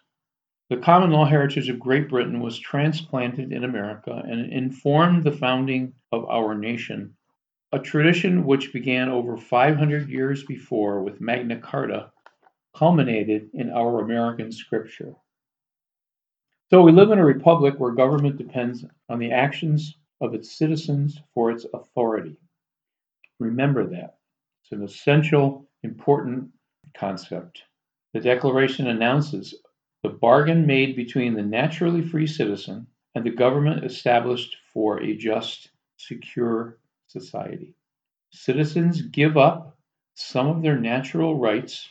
The 0.70 0.76
common 0.76 1.10
law 1.10 1.24
heritage 1.24 1.70
of 1.70 1.78
Great 1.78 2.08
Britain 2.10 2.40
was 2.40 2.58
transplanted 2.58 3.52
in 3.52 3.64
America 3.64 4.22
and 4.26 4.52
informed 4.52 5.24
the 5.24 5.32
founding 5.32 5.94
of 6.12 6.28
our 6.28 6.54
nation, 6.54 7.16
a 7.72 7.78
tradition 7.78 8.44
which 8.44 8.72
began 8.72 9.08
over 9.08 9.36
500 9.36 10.08
years 10.08 10.44
before 10.44 11.02
with 11.02 11.20
Magna 11.20 11.58
Carta, 11.58 12.12
culminated 12.74 13.50
in 13.54 13.70
our 13.70 14.00
American 14.00 14.52
scripture. 14.52 15.14
So 16.70 16.82
we 16.82 16.92
live 16.92 17.10
in 17.12 17.18
a 17.18 17.24
republic 17.24 17.76
where 17.78 17.92
government 17.92 18.36
depends 18.36 18.84
on 19.08 19.18
the 19.18 19.32
actions 19.32 19.96
of 20.20 20.34
its 20.34 20.58
citizens 20.58 21.18
for 21.32 21.50
its 21.50 21.64
authority. 21.72 22.36
Remember 23.40 23.86
that. 23.86 24.18
It's 24.62 24.72
an 24.72 24.82
essential, 24.82 25.66
important 25.82 26.50
concept. 26.94 27.62
The 28.12 28.20
Declaration 28.20 28.88
announces 28.88 29.54
the 30.02 30.10
bargain 30.10 30.66
made 30.66 30.94
between 30.94 31.32
the 31.32 31.42
naturally 31.42 32.02
free 32.02 32.26
citizen 32.26 32.86
and 33.14 33.24
the 33.24 33.30
government 33.30 33.84
established 33.86 34.54
for 34.70 35.00
a 35.00 35.16
just, 35.16 35.70
secure 35.96 36.78
society. 37.06 37.74
Citizens 38.30 39.00
give 39.00 39.38
up 39.38 39.78
some 40.16 40.48
of 40.48 40.60
their 40.60 40.78
natural 40.78 41.38
rights 41.38 41.88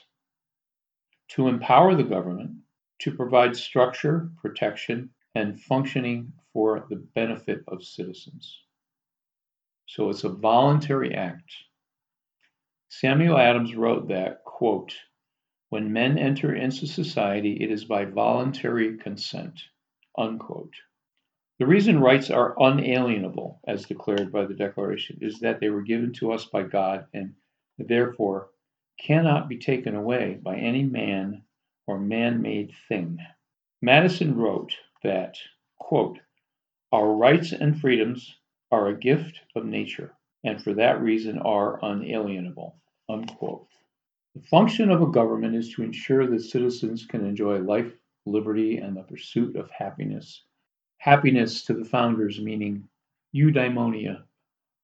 to 1.30 1.48
empower 1.48 1.96
the 1.96 2.04
government 2.04 2.57
to 3.00 3.12
provide 3.12 3.56
structure, 3.56 4.30
protection, 4.42 5.10
and 5.36 5.62
functioning 5.62 6.34
for 6.54 6.86
the 6.90 6.96
benefit 6.96 7.64
of 7.68 7.84
citizens. 7.84 8.60
So 9.86 10.10
it's 10.10 10.24
a 10.24 10.30
voluntary 10.30 11.14
act. 11.14 11.52
Samuel 12.90 13.38
Adams 13.38 13.76
wrote 13.76 14.08
that, 14.08 14.44
quote, 14.44 14.96
when 15.70 15.92
men 15.92 16.18
enter 16.18 16.56
into 16.56 16.88
society, 16.88 17.58
it 17.62 17.72
is 17.72 17.86
by 17.86 18.06
voluntary 18.06 18.98
consent. 18.98 19.62
Unquote. 20.18 20.74
The 21.60 21.68
reason 21.68 22.00
rights 22.00 22.30
are 22.30 22.56
unalienable, 22.60 23.62
as 23.68 23.86
declared 23.86 24.32
by 24.32 24.46
the 24.46 24.54
Declaration, 24.54 25.20
is 25.22 25.40
that 25.40 25.60
they 25.60 25.70
were 25.70 25.82
given 25.82 26.14
to 26.14 26.32
us 26.32 26.46
by 26.46 26.64
God 26.64 27.08
and 27.14 27.34
therefore 27.78 28.50
cannot 29.00 29.50
be 29.50 29.58
taken 29.58 29.96
away 29.96 30.40
by 30.42 30.56
any 30.56 30.84
man 30.84 31.44
or 31.88 31.97
man 31.97 32.41
made 32.41 32.71
thing. 32.88 33.17
Madison 33.82 34.36
wrote 34.36 34.76
that, 35.04 35.38
quote, 35.80 36.19
Our 36.91 37.15
rights 37.15 37.54
and 37.54 37.80
freedoms 37.80 38.36
are 38.71 38.88
a 38.88 39.00
gift 39.00 39.39
of 39.56 39.65
nature, 39.65 40.13
and 40.43 40.62
for 40.62 40.73
that 40.73 41.02
reason 41.02 41.39
are 41.39 41.84
unalienable. 41.84 42.76
Unquote. 43.10 43.69
The 44.36 44.41
function 44.43 44.91
of 44.91 45.02
a 45.02 45.08
government 45.08 45.56
is 45.56 45.73
to 45.73 45.84
ensure 45.84 46.28
that 46.28 46.41
citizens 46.41 47.06
can 47.06 47.26
enjoy 47.26 47.60
life, 47.60 47.93
liberty, 48.26 48.78
and 48.78 48.95
the 48.95 49.04
pursuit 49.04 49.56
of 49.56 49.71
happiness. 49.71 50.43
Happiness 50.97 51.63
to 51.65 51.73
the 51.73 51.86
founders 51.86 52.39
meaning 52.39 52.88
eudaimonia, 53.34 54.23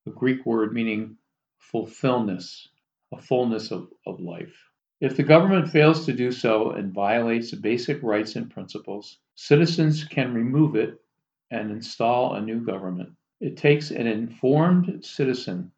a 0.05 0.09
Greek 0.09 0.45
word 0.45 0.73
meaning 0.73 1.17
fulfillness, 1.57 2.69
a 3.11 3.21
fullness 3.21 3.71
of, 3.71 3.91
of 4.05 4.19
life. 4.19 4.69
If 5.03 5.17
the 5.17 5.23
government 5.23 5.67
fails 5.67 6.05
to 6.05 6.13
do 6.13 6.31
so 6.31 6.71
and 6.71 6.93
violates 6.93 7.53
basic 7.53 8.01
rights 8.01 8.37
and 8.37 8.49
principles, 8.49 9.19
citizens 9.35 10.05
can 10.05 10.33
remove 10.33 10.77
it 10.77 11.01
and 11.51 11.71
install 11.71 12.35
a 12.35 12.41
new 12.41 12.61
government. 12.61 13.09
It 13.41 13.57
takes 13.57 13.91
an 13.91 14.07
informed 14.07 15.03
citizen 15.03 15.73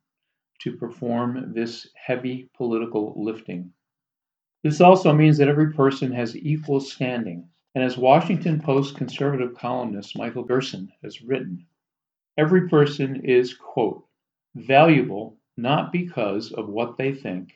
to 0.59 0.77
perform 0.77 1.53
this 1.55 1.89
heavy 1.95 2.51
political 2.53 3.15
lifting. 3.17 3.73
This 4.61 4.79
also 4.79 5.11
means 5.11 5.39
that 5.39 5.47
every 5.47 5.73
person 5.73 6.11
has 6.11 6.37
equal 6.37 6.79
standing. 6.79 7.49
And 7.73 7.83
as 7.83 7.97
Washington 7.97 8.61
Post 8.61 8.95
conservative 8.95 9.55
columnist 9.55 10.15
Michael 10.15 10.43
Gerson 10.43 10.91
has 11.01 11.23
written, 11.23 11.65
every 12.37 12.69
person 12.69 13.25
is, 13.25 13.55
quote, 13.55 14.05
valuable 14.53 15.35
not 15.57 15.91
because 15.91 16.51
of 16.51 16.69
what 16.69 16.97
they 16.97 17.11
think, 17.11 17.55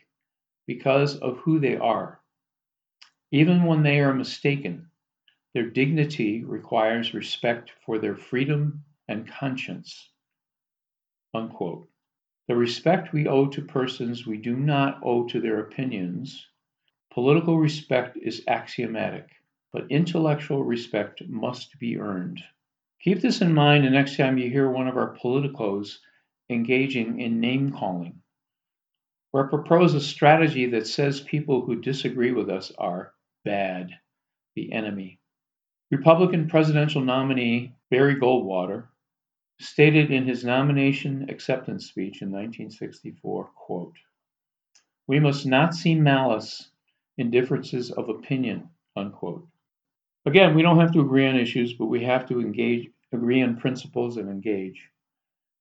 because 0.70 1.18
of 1.18 1.40
who 1.40 1.60
they 1.60 1.76
are. 1.76 2.22
Even 3.32 3.64
when 3.64 3.82
they 3.82 4.00
are 4.02 4.14
mistaken, 4.14 4.88
their 5.56 5.68
dignity 5.68 6.44
requires 6.44 7.16
respect 7.16 7.72
for 7.84 7.98
their 7.98 8.16
freedom 8.16 8.84
and 9.08 9.28
conscience. 9.28 10.12
Unquote. 11.34 11.90
The 12.48 12.56
respect 12.56 13.14
we 13.14 13.26
owe 13.26 13.48
to 13.48 13.64
persons 13.64 14.28
we 14.28 14.38
do 14.38 14.56
not 14.56 15.00
owe 15.02 15.28
to 15.30 15.42
their 15.42 15.60
opinions. 15.60 16.46
Political 17.10 17.58
respect 17.58 18.16
is 18.22 18.44
axiomatic, 18.48 19.28
but 19.74 19.90
intellectual 19.90 20.64
respect 20.64 21.28
must 21.28 21.80
be 21.80 21.98
earned. 21.98 22.44
Keep 23.02 23.22
this 23.22 23.42
in 23.42 23.56
mind 23.56 23.86
the 23.86 23.90
next 23.90 24.18
time 24.18 24.38
you 24.38 24.52
hear 24.52 24.70
one 24.70 24.88
of 24.88 24.98
our 24.98 25.18
politicos 25.18 25.98
engaging 26.48 27.20
in 27.22 27.40
name 27.40 27.72
calling, 27.72 28.22
or 29.34 29.48
propose 29.48 29.94
a 29.94 30.02
strategy 30.02 30.66
that 30.68 30.88
says 30.88 31.22
people 31.22 31.62
who 31.62 31.82
disagree 31.82 32.32
with 32.32 32.50
us 32.50 32.72
are 32.78 33.14
bad, 33.46 33.92
the 34.56 34.72
enemy. 34.74 35.20
Republican 35.92 36.48
presidential 36.48 37.02
nominee 37.02 37.74
Barry 37.90 38.16
Goldwater 38.16 38.88
stated 39.60 40.12
in 40.12 40.26
his 40.26 40.44
nomination 40.44 41.30
acceptance 41.30 41.88
speech 41.88 42.22
in 42.22 42.30
1964, 42.30 43.46
quote, 43.56 43.98
"We 45.08 45.20
must 45.20 45.46
not 45.46 45.74
see 45.76 45.96
malice 45.96 46.72
in 47.18 47.32
differences 47.32 47.92
of 47.92 48.10
opinion." 48.10 48.70
Unquote. 48.96 49.48
Again, 50.26 50.56
we 50.56 50.62
don't 50.62 50.80
have 50.80 50.92
to 50.94 51.02
agree 51.02 51.28
on 51.28 51.36
issues, 51.36 51.74
but 51.74 51.86
we 51.86 52.04
have 52.04 52.28
to 52.28 52.42
engage, 52.42 52.90
agree 53.12 53.42
on 53.42 53.58
principles 53.58 54.18
and 54.18 54.30
engage. 54.30 54.90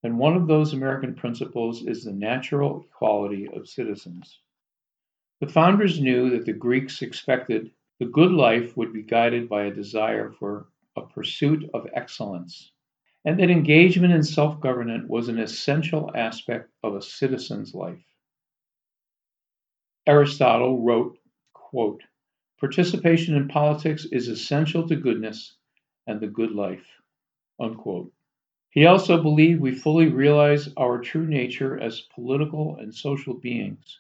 And 0.03 0.19
one 0.19 0.37
of 0.37 0.47
those 0.47 0.75
American 0.75 1.15
principles 1.15 1.85
is 1.85 2.05
the 2.05 2.13
natural 2.13 2.83
equality 2.83 3.49
of 3.49 3.69
citizens. 3.69 4.41
The 5.41 5.49
founders 5.49 6.01
knew 6.01 6.31
that 6.31 6.45
the 6.45 6.53
Greeks 6.53 7.03
expected 7.03 7.73
the 7.99 8.07
good 8.07 8.31
life 8.31 8.77
would 8.77 8.93
be 8.93 9.03
guided 9.03 9.49
by 9.49 9.65
a 9.65 9.75
desire 9.75 10.31
for 10.31 10.69
a 10.97 11.03
pursuit 11.03 11.69
of 11.75 11.89
excellence, 11.93 12.73
and 13.25 13.39
that 13.41 13.51
engagement 13.51 14.13
in 14.13 14.23
self 14.23 14.61
government 14.61 15.09
was 15.09 15.29
an 15.29 15.39
essential 15.39 16.11
aspect 16.15 16.71
of 16.83 16.95
a 16.95 17.03
citizen's 17.03 17.75
life. 17.75 18.05
Aristotle 20.07 20.83
wrote, 20.83 21.19
quote, 21.53 22.03
Participation 22.61 23.37
in 23.37 23.49
politics 23.49 24.05
is 24.07 24.29
essential 24.29 24.87
to 24.89 24.97
goodness 24.97 25.57
and 26.07 26.21
the 26.21 26.27
good 26.27 26.53
life. 26.53 26.87
Unquote. 27.61 28.13
He 28.71 28.85
also 28.85 29.23
believed 29.23 29.61
we 29.61 29.73
fully 29.73 30.09
realize 30.09 30.69
our 30.77 31.01
true 31.01 31.27
nature 31.27 31.81
as 31.81 32.03
political 32.15 32.77
and 32.77 32.95
social 32.95 33.35
beings, 33.35 33.99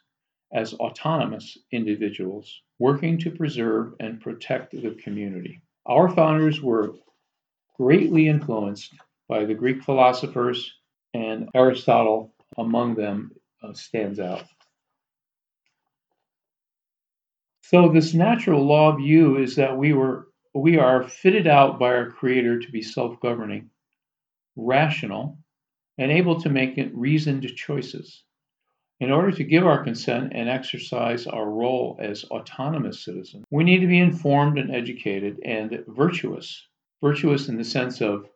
as 0.53 0.75
autonomous 0.75 1.57
individuals 1.73 2.63
working 2.79 3.19
to 3.19 3.31
preserve 3.31 3.95
and 3.99 4.21
protect 4.21 4.73
the 4.73 4.91
community. 5.03 5.63
Our 5.87 6.11
founders 6.11 6.61
were 6.61 6.95
greatly 7.77 8.29
influenced 8.29 8.93
by 9.27 9.47
the 9.47 9.55
Greek 9.55 9.83
philosophers, 9.83 10.75
and 11.15 11.49
Aristotle 11.55 12.35
among 12.59 12.95
them 12.95 13.33
uh, 13.63 13.73
stands 13.73 14.21
out. 14.21 14.45
So, 17.63 17.89
this 17.89 18.15
natural 18.15 18.65
law 18.65 18.95
view 18.97 19.39
is 19.39 19.57
that 19.57 19.77
we 19.77 19.93
were 19.93 20.29
we 20.55 20.79
are 20.79 21.09
fitted 21.09 21.47
out 21.47 21.79
by 21.79 21.95
our 21.95 22.11
Creator 22.11 22.61
to 22.61 22.73
be 22.73 22.83
self-governing 22.83 23.71
rational, 24.59 25.39
and 25.97 26.13
able 26.13 26.41
to 26.43 26.51
make 26.51 26.77
reasoned 26.93 27.47
choices. 27.57 28.25
In 29.01 29.13
order 29.13 29.31
to 29.31 29.45
give 29.45 29.65
our 29.65 29.85
consent 29.85 30.33
and 30.35 30.49
exercise 30.49 31.27
our 31.29 31.49
role 31.49 31.97
as 32.01 32.25
autonomous 32.25 33.05
citizens, 33.05 33.45
we 33.51 33.63
need 33.63 33.79
to 33.79 33.87
be 33.87 34.01
informed 34.01 34.59
and 34.59 34.75
educated 34.75 35.41
and 35.45 35.85
virtuous. 35.87 36.67
Virtuous 37.01 37.49
in 37.49 37.57
the 37.57 37.65
sense 37.65 38.01
of 38.01 38.29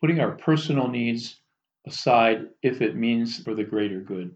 putting 0.00 0.18
our 0.18 0.32
personal 0.32 0.88
needs 0.88 1.40
aside 1.86 2.48
if 2.62 2.82
it 2.82 2.96
means 2.96 3.42
for 3.42 3.54
the 3.54 3.62
greater 3.62 4.00
good. 4.00 4.34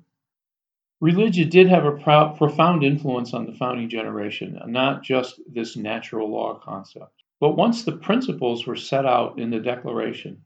Religion 1.00 1.48
did 1.48 1.68
have 1.68 1.84
a 1.84 1.92
pro- 1.92 2.30
profound 2.34 2.84
influence 2.84 3.34
on 3.34 3.46
the 3.46 3.52
founding 3.52 3.88
generation, 3.88 4.58
not 4.66 5.02
just 5.02 5.40
this 5.52 5.76
natural 5.76 6.30
law 6.30 6.54
concept. 6.54 7.24
But 7.40 7.56
once 7.56 7.82
the 7.82 7.96
principles 7.96 8.64
were 8.64 8.76
set 8.76 9.04
out 9.04 9.40
in 9.40 9.50
the 9.50 9.58
Declaration, 9.58 10.44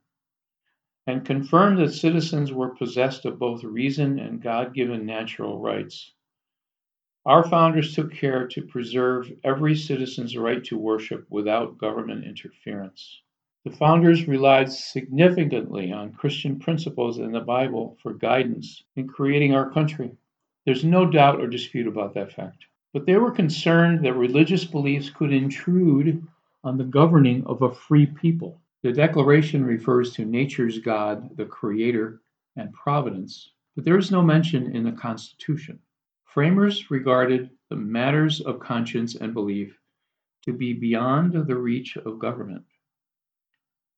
and 1.09 1.25
confirmed 1.25 1.79
that 1.79 1.91
citizens 1.91 2.53
were 2.53 2.69
possessed 2.69 3.25
of 3.25 3.39
both 3.39 3.65
reason 3.65 4.19
and 4.19 4.43
God 4.43 4.75
given 4.75 5.07
natural 5.07 5.59
rights. 5.59 6.13
Our 7.25 7.49
founders 7.49 7.95
took 7.95 8.13
care 8.13 8.47
to 8.49 8.67
preserve 8.67 9.33
every 9.43 9.75
citizen's 9.75 10.37
right 10.37 10.63
to 10.65 10.77
worship 10.77 11.25
without 11.31 11.79
government 11.79 12.27
interference. 12.27 13.23
The 13.65 13.71
founders 13.71 14.29
relied 14.29 14.71
significantly 14.71 15.91
on 15.93 16.13
Christian 16.13 16.59
principles 16.59 17.19
in 17.19 17.33
the 17.33 17.41
Bible 17.41 17.97
for 18.03 18.13
guidance 18.13 18.85
in 18.95 19.09
creating 19.09 19.55
our 19.55 19.71
country. 19.71 20.11
There's 20.67 20.85
no 20.85 21.11
doubt 21.11 21.41
or 21.41 21.47
dispute 21.47 21.87
about 21.87 22.13
that 22.15 22.35
fact. 22.35 22.67
But 22.93 23.07
they 23.07 23.17
were 23.17 23.31
concerned 23.31 24.05
that 24.05 24.13
religious 24.13 24.67
beliefs 24.67 25.09
could 25.09 25.33
intrude 25.33 26.23
on 26.63 26.77
the 26.77 26.85
governing 26.85 27.47
of 27.47 27.63
a 27.63 27.75
free 27.75 28.05
people. 28.05 28.61
The 28.83 28.93
Declaration 28.93 29.65
refers 29.65 30.13
to 30.13 30.25
nature's 30.25 30.79
God, 30.79 31.37
the 31.37 31.45
Creator, 31.45 32.23
and 32.55 32.73
providence, 32.73 33.51
but 33.75 33.85
there 33.85 33.99
is 33.99 34.13
no 34.13 34.23
mention 34.23 34.75
in 34.75 34.85
the 34.85 34.93
Constitution. 34.93 35.81
Framers 36.25 36.91
regarded 36.91 37.51
the 37.71 37.77
matters 37.77 38.41
of 38.41 38.61
conscience 38.61 39.17
and 39.17 39.35
belief 39.35 39.77
to 40.45 40.53
be 40.53 40.73
beyond 40.73 41.33
the 41.33 41.57
reach 41.57 41.97
of 41.97 42.21
government. 42.21 42.65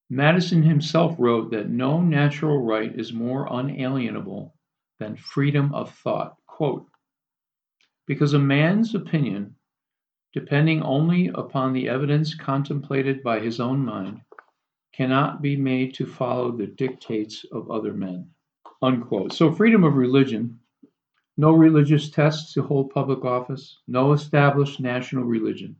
Madison 0.08 0.62
himself 0.62 1.14
wrote 1.18 1.50
that 1.50 1.68
no 1.68 2.00
natural 2.00 2.64
right 2.64 2.98
is 2.98 3.12
more 3.12 3.46
unalienable 3.50 4.54
than 4.98 5.14
freedom 5.14 5.74
of 5.74 5.94
thought. 5.96 6.36
Quote, 6.46 6.88
because 8.06 8.32
a 8.32 8.38
man's 8.38 8.94
opinion, 8.94 9.54
depending 10.32 10.82
only 10.82 11.28
upon 11.28 11.72
the 11.72 11.88
evidence 11.88 12.34
contemplated 12.34 13.22
by 13.22 13.38
his 13.38 13.60
own 13.60 13.84
mind, 13.84 14.20
cannot 14.92 15.40
be 15.42 15.56
made 15.56 15.94
to 15.94 16.06
follow 16.06 16.50
the 16.50 16.66
dictates 16.66 17.44
of 17.52 17.70
other 17.70 17.92
men. 17.92 18.28
Unquote. 18.82 19.32
So, 19.32 19.52
freedom 19.52 19.84
of 19.84 19.94
religion, 19.94 20.58
no 21.36 21.52
religious 21.52 22.10
tests 22.10 22.52
to 22.54 22.62
hold 22.62 22.90
public 22.90 23.24
office, 23.24 23.78
no 23.86 24.12
established 24.12 24.80
national 24.80 25.24
religion. 25.24 25.76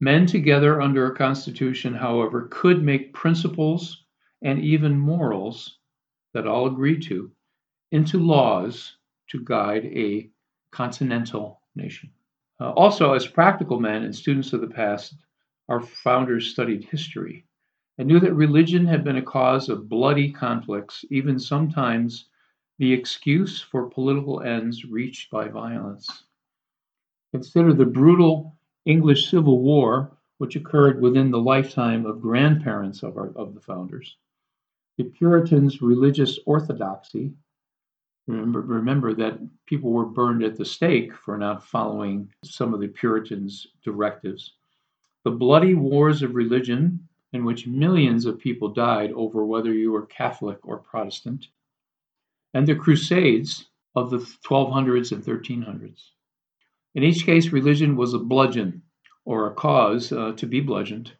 Men 0.00 0.26
together 0.26 0.80
under 0.80 1.06
a 1.06 1.16
constitution, 1.16 1.94
however, 1.94 2.48
could 2.50 2.82
make 2.82 3.12
principles 3.12 4.04
and 4.42 4.58
even 4.58 4.98
morals 4.98 5.78
that 6.32 6.46
all 6.46 6.66
agree 6.66 6.98
to 7.00 7.30
into 7.92 8.18
laws 8.18 8.96
to 9.28 9.44
guide 9.44 9.84
a 9.86 10.30
continental 10.70 11.60
nation. 11.74 12.10
Uh, 12.60 12.70
also, 12.70 13.14
as 13.14 13.26
practical 13.26 13.80
men 13.80 14.04
and 14.04 14.14
students 14.14 14.52
of 14.52 14.60
the 14.60 14.66
past, 14.68 15.14
our 15.68 15.80
founders 15.80 16.50
studied 16.50 16.84
history 16.84 17.44
and 18.00 18.08
knew 18.08 18.18
that 18.18 18.32
religion 18.32 18.86
had 18.86 19.04
been 19.04 19.18
a 19.18 19.22
cause 19.22 19.68
of 19.68 19.86
bloody 19.86 20.32
conflicts, 20.32 21.04
even 21.10 21.38
sometimes 21.38 22.30
the 22.78 22.90
excuse 22.90 23.60
for 23.60 23.90
political 23.90 24.40
ends 24.40 24.86
reached 24.86 25.30
by 25.30 25.46
violence. 25.48 26.24
Consider 27.30 27.74
the 27.74 27.84
brutal 27.84 28.56
English 28.86 29.30
Civil 29.30 29.60
War, 29.60 30.16
which 30.38 30.56
occurred 30.56 31.02
within 31.02 31.30
the 31.30 31.42
lifetime 31.42 32.06
of 32.06 32.22
grandparents 32.22 33.02
of, 33.02 33.18
our, 33.18 33.34
of 33.36 33.52
the 33.52 33.60
founders, 33.60 34.16
the 34.96 35.04
Puritans' 35.04 35.82
religious 35.82 36.38
orthodoxy, 36.46 37.34
Remember, 38.26 38.62
remember 38.62 39.12
that 39.12 39.40
people 39.66 39.90
were 39.90 40.06
burned 40.06 40.42
at 40.42 40.56
the 40.56 40.64
stake 40.64 41.14
for 41.14 41.36
not 41.36 41.66
following 41.66 42.32
some 42.44 42.72
of 42.72 42.80
the 42.80 42.88
Puritans' 42.88 43.66
directives. 43.84 44.54
The 45.24 45.32
bloody 45.32 45.74
wars 45.74 46.22
of 46.22 46.34
religion, 46.34 47.08
in 47.32 47.44
which 47.44 47.66
millions 47.66 48.26
of 48.26 48.38
people 48.38 48.68
died 48.68 49.12
over 49.12 49.44
whether 49.44 49.72
you 49.72 49.92
were 49.92 50.06
Catholic 50.06 50.58
or 50.62 50.78
Protestant, 50.78 51.46
and 52.54 52.66
the 52.66 52.74
Crusades 52.74 53.66
of 53.94 54.10
the 54.10 54.18
1200s 54.18 55.12
and 55.12 55.24
1300s. 55.24 56.10
In 56.94 57.04
each 57.04 57.24
case, 57.24 57.52
religion 57.52 57.96
was 57.96 58.14
a 58.14 58.18
bludgeon 58.18 58.82
or 59.24 59.46
a 59.46 59.54
cause 59.54 60.12
uh, 60.12 60.32
to 60.32 60.46
be 60.46 60.60
bludgeoned. 60.60 61.12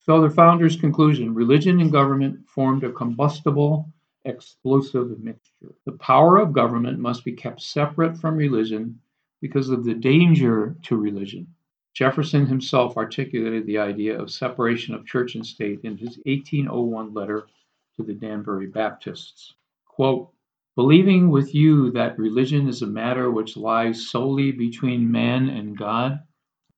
So 0.00 0.22
the 0.22 0.30
founders' 0.30 0.76
conclusion 0.76 1.34
religion 1.34 1.80
and 1.80 1.92
government 1.92 2.48
formed 2.48 2.84
a 2.84 2.92
combustible, 2.92 3.92
explosive 4.24 5.20
mixture. 5.20 5.74
The 5.84 5.92
power 5.92 6.38
of 6.38 6.54
government 6.54 6.98
must 6.98 7.24
be 7.24 7.32
kept 7.32 7.60
separate 7.60 8.16
from 8.16 8.36
religion 8.36 9.00
because 9.40 9.68
of 9.68 9.84
the 9.84 9.94
danger 9.94 10.76
to 10.84 10.96
religion. 10.96 11.54
Jefferson 11.92 12.46
himself 12.46 12.96
articulated 12.96 13.66
the 13.66 13.78
idea 13.78 14.18
of 14.18 14.30
separation 14.30 14.94
of 14.94 15.06
church 15.06 15.34
and 15.34 15.44
state 15.44 15.80
in 15.82 15.96
his 15.96 16.18
1801 16.24 17.12
letter 17.12 17.48
to 17.96 18.02
the 18.02 18.14
Danbury 18.14 18.66
Baptists. 18.68 19.54
Quote, 19.84 20.30
Believing 20.76 21.30
with 21.30 21.54
you 21.54 21.90
that 21.90 22.18
religion 22.18 22.68
is 22.68 22.82
a 22.82 22.86
matter 22.86 23.30
which 23.30 23.56
lies 23.56 24.08
solely 24.08 24.52
between 24.52 25.10
man 25.10 25.48
and 25.48 25.76
God, 25.76 26.20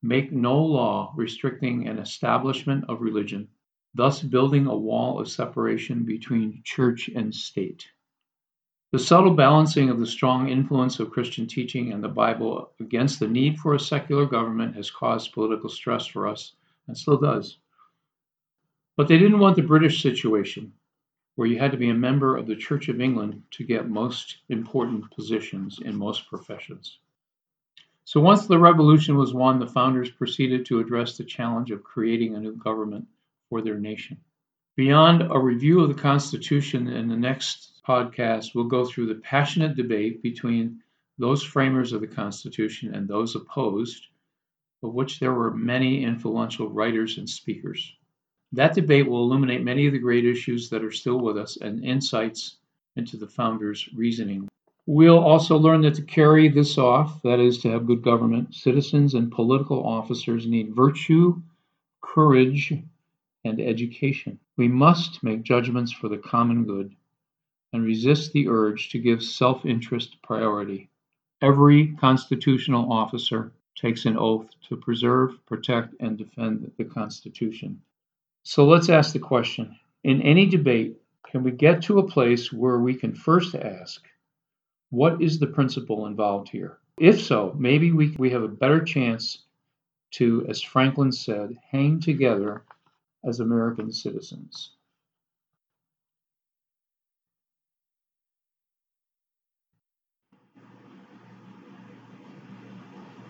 make 0.03 0.33
no 0.33 0.65
law 0.65 1.13
restricting 1.15 1.87
an 1.87 1.99
establishment 1.99 2.85
of 2.89 3.03
religion, 3.03 3.49
thus 3.95 4.23
building 4.23 4.67
a 4.67 4.77
wall 4.77 5.21
of 5.21 5.29
separation 5.29 6.05
between 6.05 6.63
church 6.65 7.09
and 7.15 7.35
state. 7.35 7.87
The 8.93 8.99
subtle 8.99 9.33
balancing 9.33 9.89
of 9.89 9.99
the 9.99 10.07
strong 10.07 10.51
influence 10.51 11.01
of 11.01 11.11
Christian 11.11 11.47
teaching 11.47 11.95
and 11.95 12.05
the 12.05 12.11
Bible 12.11 12.73
against 12.79 13.21
the 13.21 13.27
need 13.27 13.59
for 13.59 13.75
a 13.75 13.81
secular 13.81 14.27
government 14.27 14.77
has 14.77 14.91
caused 14.91 15.33
political 15.33 15.71
stress 15.71 16.05
for 16.05 16.29
us 16.29 16.53
and 16.87 16.95
still 16.95 17.17
does. 17.17 17.57
But 18.99 19.09
they 19.09 19.17
didn't 19.17 19.39
want 19.39 19.57
the 19.57 19.63
British 19.63 20.03
situation, 20.03 20.75
where 21.37 21.49
you 21.49 21.59
had 21.59 21.73
to 21.73 21.79
be 21.79 21.89
a 21.89 21.95
member 21.95 22.37
of 22.37 22.47
the 22.47 22.55
Church 22.55 22.91
of 22.91 23.01
England 23.01 23.43
to 23.53 23.65
get 23.65 23.89
most 23.89 24.37
important 24.51 25.11
positions 25.11 25.79
in 25.83 25.97
most 25.97 26.29
professions. 26.29 26.99
So 28.05 28.21
once 28.21 28.47
the 28.47 28.59
revolution 28.59 29.17
was 29.17 29.33
won, 29.33 29.59
the 29.59 29.67
founders 29.67 30.11
proceeded 30.11 30.67
to 30.67 30.81
address 30.81 31.17
the 31.17 31.25
challenge 31.25 31.71
of 31.71 31.83
creating 31.83 32.35
a 32.35 32.41
new 32.41 32.57
government 32.57 33.07
for 33.49 33.63
their 33.63 33.79
nation. 33.79 34.19
Beyond 34.75 35.31
a 35.31 35.39
review 35.39 35.81
of 35.81 35.89
the 35.89 36.01
Constitution 36.01 36.89
in 36.89 37.07
the 37.07 37.17
next 37.17 37.83
podcast, 37.87 38.55
we'll 38.55 38.65
go 38.65 38.87
through 38.87 39.07
the 39.07 39.17
passionate 39.17 39.77
debate 39.77 40.23
between 40.23 40.81
those 41.19 41.43
framers 41.43 41.93
of 41.93 42.01
the 42.01 42.07
Constitution 42.07 42.95
and 42.95 43.07
those 43.07 43.37
opposed, 43.37 44.07
of 44.83 44.95
which 44.95 45.21
there 45.21 45.35
were 45.35 45.53
many 45.53 46.03
influential 46.03 46.71
writers 46.71 47.19
and 47.19 47.29
speakers. 47.29 47.95
That 48.53 48.75
debate 48.75 49.07
will 49.07 49.23
illuminate 49.25 49.63
many 49.63 49.87
of 49.87 49.93
the 49.93 49.99
great 49.99 50.25
issues 50.25 50.71
that 50.71 50.83
are 50.83 50.91
still 50.91 51.21
with 51.21 51.37
us 51.37 51.59
and 51.59 51.85
insights 51.85 52.57
into 52.97 53.19
the 53.19 53.29
founders' 53.29 53.91
reasoning. 53.95 54.49
We'll 54.87 55.19
also 55.19 55.59
learn 55.59 55.83
that 55.83 55.97
to 55.97 56.03
carry 56.03 56.49
this 56.49 56.79
off, 56.79 57.21
that 57.25 57.41
is, 57.41 57.59
to 57.59 57.69
have 57.69 57.87
good 57.87 58.01
government, 58.01 58.55
citizens 58.55 59.13
and 59.13 59.31
political 59.31 59.87
officers 59.87 60.47
need 60.47 60.75
virtue, 60.75 61.43
courage, 62.01 62.73
and 63.45 63.61
education. 63.61 64.39
We 64.57 64.69
must 64.69 65.23
make 65.23 65.43
judgments 65.43 65.93
for 65.93 66.09
the 66.09 66.19
common 66.19 66.65
good 66.65 66.95
and 67.73 67.85
resist 67.85 68.33
the 68.33 68.49
urge 68.49 68.91
to 68.91 68.99
give 68.99 69.23
self 69.23 69.65
interest 69.65 70.21
priority. 70.23 70.91
Every 71.41 71.89
constitutional 71.97 72.93
officer 72.93 73.53
takes 73.75 74.05
an 74.05 74.17
oath 74.17 74.51
to 74.69 74.77
preserve, 74.77 75.45
protect, 75.47 75.95
and 76.01 76.17
defend 76.17 76.71
the 76.77 76.85
Constitution. 76.85 77.81
So 78.45 78.67
let's 78.67 78.89
ask 78.89 79.13
the 79.13 79.19
question 79.19 79.77
in 80.05 80.21
any 80.23 80.47
debate, 80.47 80.97
can 81.27 81.43
we 81.43 81.53
get 81.53 81.83
to 81.83 81.99
a 81.99 82.09
place 82.09 82.53
where 82.53 82.79
we 82.79 82.95
can 82.95 83.15
first 83.15 83.55
ask, 83.55 84.05
what 84.91 85.23
is 85.23 85.39
the 85.39 85.47
principle 85.47 86.07
involved 86.07 86.49
here? 86.49 86.79
If 86.99 87.21
so, 87.21 87.55
maybe 87.59 87.93
we, 87.93 88.15
we 88.19 88.31
have 88.31 88.43
a 88.43 88.49
better 88.49 88.85
chance 88.85 89.45
to, 90.13 90.45
as 90.49 90.61
Franklin 90.61 91.11
said, 91.11 91.57
hang 91.71 92.01
together 92.01 92.65
as 93.25 93.41
American 93.41 93.91
citizens. 93.93 94.73